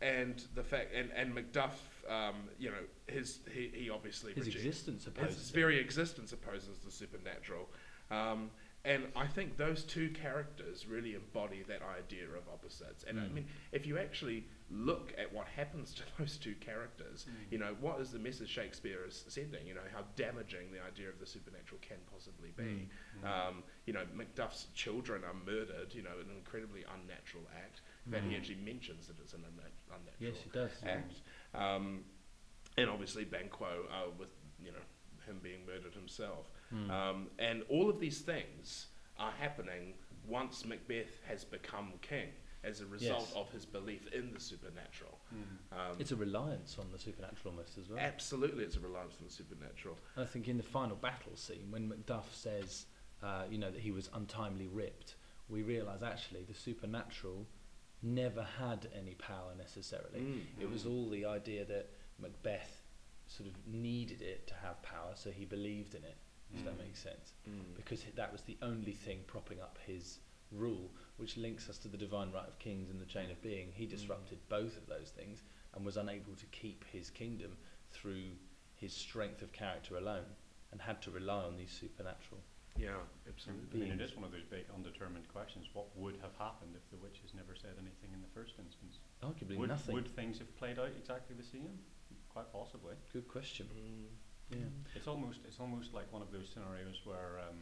and 0.00 0.44
the 0.54 0.62
fact 0.62 0.94
and 0.94 1.10
and 1.12 1.34
Macduff, 1.34 1.72
um, 2.10 2.48
you 2.58 2.70
know, 2.70 2.84
his 3.06 3.40
he, 3.52 3.70
he 3.74 3.90
obviously 3.90 4.32
His 4.34 4.46
reject- 4.46 4.64
existence 4.64 5.06
opposes 5.06 5.38
his 5.38 5.50
very 5.50 5.78
existence 5.78 6.32
opposes 6.32 6.78
the 6.78 6.90
supernatural. 6.90 7.70
Um, 8.10 8.50
and 8.84 9.06
I 9.16 9.26
think 9.26 9.56
those 9.56 9.82
two 9.82 10.10
characters 10.10 10.86
really 10.86 11.14
embody 11.14 11.62
that 11.68 11.80
idea 11.82 12.24
of 12.26 12.46
opposites. 12.52 13.04
And 13.04 13.18
I 13.18 13.24
Mm. 13.24 13.32
mean, 13.34 13.46
if 13.72 13.86
you 13.86 13.96
actually 13.98 14.46
look 14.70 15.14
at 15.16 15.32
what 15.32 15.46
happens 15.48 15.94
to 15.94 16.02
those 16.18 16.36
two 16.36 16.54
characters, 16.56 17.26
you 17.50 17.56
know, 17.58 17.74
what 17.80 18.00
is 18.00 18.10
the 18.10 18.18
message 18.18 18.50
Shakespeare 18.50 19.04
is 19.06 19.24
sending? 19.28 19.66
You 19.66 19.74
know, 19.74 19.86
how 19.92 20.04
damaging 20.16 20.70
the 20.72 20.82
idea 20.82 21.08
of 21.08 21.18
the 21.18 21.26
supernatural 21.26 21.80
can 21.80 21.96
possibly 22.12 22.50
be. 22.56 22.88
Mm. 23.22 23.24
Um, 23.48 23.62
you 23.86 23.92
know, 23.94 24.04
Macduff's 24.14 24.66
children 24.74 25.24
are 25.24 25.34
murdered, 25.34 25.94
you 25.94 26.02
know, 26.02 26.18
an 26.20 26.30
incredibly 26.36 26.84
unnatural 26.94 27.44
act. 27.56 27.80
Fact, 28.10 28.24
he 28.24 28.34
Mm. 28.34 28.38
actually 28.38 28.56
mentions 28.56 29.06
that 29.06 29.18
it's 29.18 29.32
an 29.32 29.44
unna- 29.44 29.96
unnatural 29.96 30.30
Yes, 30.34 30.42
he 30.42 30.50
does. 30.50 30.82
act. 30.84 31.14
Um, 31.54 32.04
and 32.76 32.90
obviously 32.90 33.24
Banquo 33.24 33.86
uh, 33.90 34.10
with 34.18 34.28
you 34.62 34.72
know 34.72 34.78
him 35.24 35.40
being 35.42 35.66
murdered 35.66 35.94
himself. 35.94 36.50
Mm. 36.72 36.90
Um, 36.90 37.26
and 37.38 37.62
all 37.68 37.88
of 37.90 37.98
these 38.00 38.20
things 38.20 38.86
are 39.18 39.32
happening 39.32 39.94
once 40.26 40.64
Macbeth 40.64 41.20
has 41.28 41.44
become 41.44 41.92
king 42.00 42.28
as 42.62 42.80
a 42.80 42.86
result 42.86 43.26
Yes. 43.28 43.32
of 43.36 43.50
his 43.50 43.66
belief 43.66 44.06
in 44.12 44.32
the 44.32 44.40
supernatural. 44.40 45.18
Mm. 45.34 45.78
Um, 45.78 45.96
It's 45.98 46.12
a 46.12 46.16
reliance 46.16 46.78
on 46.78 46.90
the 46.90 46.98
supernatural 46.98 47.52
almost 47.52 47.76
as 47.76 47.88
well. 47.90 47.98
absolutely, 47.98 48.64
it's 48.64 48.76
a 48.76 48.80
reliance 48.80 49.14
on 49.20 49.26
the 49.26 49.32
supernatural. 49.32 49.98
I 50.16 50.24
think 50.24 50.48
in 50.48 50.56
the 50.56 50.62
final 50.62 50.96
battle 50.96 51.36
scene, 51.36 51.70
when 51.70 51.88
Macduff 51.90 52.32
says, 52.32 52.86
uh, 53.22 53.44
you 53.50 53.58
know, 53.58 53.70
that 53.70 53.80
he 53.82 53.90
was 53.90 54.08
untimely 54.14 54.66
ripped, 54.66 55.16
we 55.48 55.62
realise 55.62 56.02
actually 56.02 56.42
the 56.44 56.54
supernatural 56.54 57.46
never 58.02 58.42
had 58.42 58.88
any 58.96 59.14
power 59.14 59.52
necessarily. 59.56 60.20
Mm. 60.20 60.40
It 60.60 60.70
was 60.70 60.86
all 60.86 61.08
the 61.10 61.26
idea 61.26 61.64
that 61.66 61.90
Macbeth 62.18 62.82
sort 63.26 63.48
of 63.48 63.54
needed 63.66 64.22
it 64.22 64.46
to 64.48 64.54
have 64.54 64.80
power, 64.82 65.12
so 65.14 65.30
he 65.30 65.44
believed 65.44 65.94
in 65.94 66.04
it. 66.04 66.16
If 66.54 66.62
that 66.64 66.74
Mm. 66.74 66.84
makes 66.86 67.00
sense, 67.02 67.32
Mm. 67.48 67.74
because 67.74 68.04
that 68.04 68.30
was 68.30 68.42
the 68.42 68.56
only 68.62 68.92
thing 68.92 69.24
propping 69.26 69.60
up 69.60 69.76
his 69.86 70.20
rule, 70.52 70.92
which 71.16 71.36
links 71.36 71.68
us 71.68 71.78
to 71.78 71.88
the 71.88 71.96
divine 71.96 72.30
right 72.30 72.46
of 72.46 72.58
kings 72.60 72.90
and 72.90 73.00
the 73.00 73.06
chain 73.06 73.30
of 73.30 73.40
being. 73.42 73.72
He 73.72 73.86
disrupted 73.86 74.38
both 74.48 74.76
of 74.76 74.86
those 74.86 75.10
things 75.10 75.42
and 75.72 75.84
was 75.84 75.96
unable 75.96 76.36
to 76.36 76.46
keep 76.46 76.84
his 76.84 77.10
kingdom 77.10 77.56
through 77.90 78.36
his 78.76 78.92
strength 78.92 79.42
of 79.42 79.50
character 79.52 79.96
alone, 79.96 80.36
and 80.70 80.80
had 80.82 81.00
to 81.02 81.10
rely 81.10 81.42
on 81.44 81.56
these 81.56 81.72
supernatural. 81.72 82.40
Yeah, 82.76 82.98
I 83.26 83.28
absolutely. 83.30 83.80
mean, 83.80 83.92
it 83.92 83.96
beings. 83.98 84.10
is 84.10 84.16
one 84.16 84.24
of 84.24 84.32
those 84.32 84.44
big 84.44 84.68
undetermined 84.70 85.26
questions. 85.28 85.66
What 85.72 85.96
would 85.96 86.16
have 86.18 86.34
happened 86.36 86.76
if 86.76 86.88
the 86.90 86.96
witches 86.98 87.32
never 87.34 87.54
said 87.56 87.74
anything 87.78 88.12
in 88.12 88.20
the 88.20 88.28
first 88.28 88.58
instance? 88.58 88.98
Arguably 89.22 89.56
Would, 89.56 89.68
nothing. 89.70 89.94
would 89.94 90.08
things 90.08 90.38
have 90.38 90.54
played 90.56 90.78
out 90.78 90.90
exactly 90.96 91.34
the 91.36 91.42
same? 91.44 91.78
Quite 92.34 92.52
possibly. 92.52 92.94
Good 93.12 93.28
question. 93.28 93.66
Mm. 93.74 94.58
Yeah. 94.58 94.64
It's 94.94 95.06
almost 95.08 95.38
it's 95.46 95.60
almost 95.60 95.94
like 95.94 96.12
one 96.12 96.20
of 96.20 96.30
those 96.32 96.50
scenarios 96.52 97.00
where 97.04 97.40
um, 97.48 97.56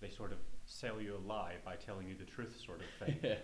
they 0.00 0.08
sort 0.08 0.32
of 0.32 0.38
sell 0.64 1.00
you 1.00 1.16
a 1.16 1.22
lie 1.28 1.56
by 1.64 1.74
telling 1.76 2.08
you 2.08 2.14
the 2.14 2.24
truth, 2.24 2.56
sort 2.64 2.80
of 2.80 3.06
thing. 3.06 3.18
yeah. 3.22 3.36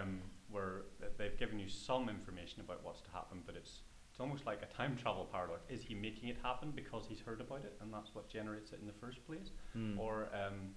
um, 0.00 0.20
where 0.50 0.82
th- 1.00 1.12
they've 1.18 1.38
given 1.38 1.58
you 1.58 1.68
some 1.68 2.08
information 2.08 2.60
about 2.60 2.84
what's 2.84 3.00
to 3.02 3.10
happen, 3.10 3.38
but 3.46 3.56
it's 3.56 3.80
it's 4.10 4.20
almost 4.20 4.46
like 4.46 4.60
a 4.62 4.66
time 4.74 4.96
travel 4.96 5.26
paradox. 5.32 5.60
Is 5.70 5.82
he 5.82 5.94
making 5.94 6.28
it 6.28 6.36
happen 6.42 6.70
because 6.74 7.04
he's 7.08 7.20
heard 7.20 7.40
about 7.40 7.64
it, 7.64 7.74
and 7.80 7.92
that's 7.92 8.14
what 8.14 8.28
generates 8.28 8.72
it 8.72 8.80
in 8.80 8.86
the 8.86 8.92
first 9.00 9.24
place, 9.26 9.50
Mm. 9.76 9.98
or 9.98 10.28
um, 10.34 10.74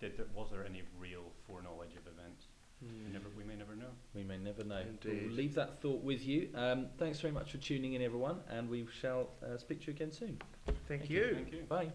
did 0.00 0.16
there, 0.16 0.26
was 0.34 0.50
there 0.50 0.64
any 0.66 0.82
real 0.98 1.32
foreknowledge 1.46 1.94
of 1.96 2.06
events? 2.12 2.46
We 2.80 2.88
Mm. 2.88 3.12
never 3.12 3.28
we 3.36 3.44
may 3.44 3.56
never 3.56 3.74
know. 3.74 3.90
We 4.14 4.22
may 4.22 4.38
never 4.38 4.62
know. 4.62 4.78
Indeed. 4.78 5.22
We'll 5.26 5.32
leave 5.34 5.54
that 5.54 5.80
thought 5.80 6.02
with 6.02 6.24
you. 6.24 6.50
Um, 6.54 6.86
thanks 6.96 7.20
very 7.20 7.32
much 7.32 7.50
for 7.52 7.58
tuning 7.58 7.94
in, 7.94 8.02
everyone, 8.02 8.40
and 8.48 8.68
we 8.68 8.86
shall 9.00 9.30
uh, 9.44 9.58
speak 9.58 9.80
to 9.80 9.86
you 9.88 9.92
again 9.94 10.12
soon. 10.12 10.38
Thank, 10.86 11.10
you. 11.10 11.34
Thank 11.34 11.52
you. 11.52 11.62
Bye. 11.68 11.90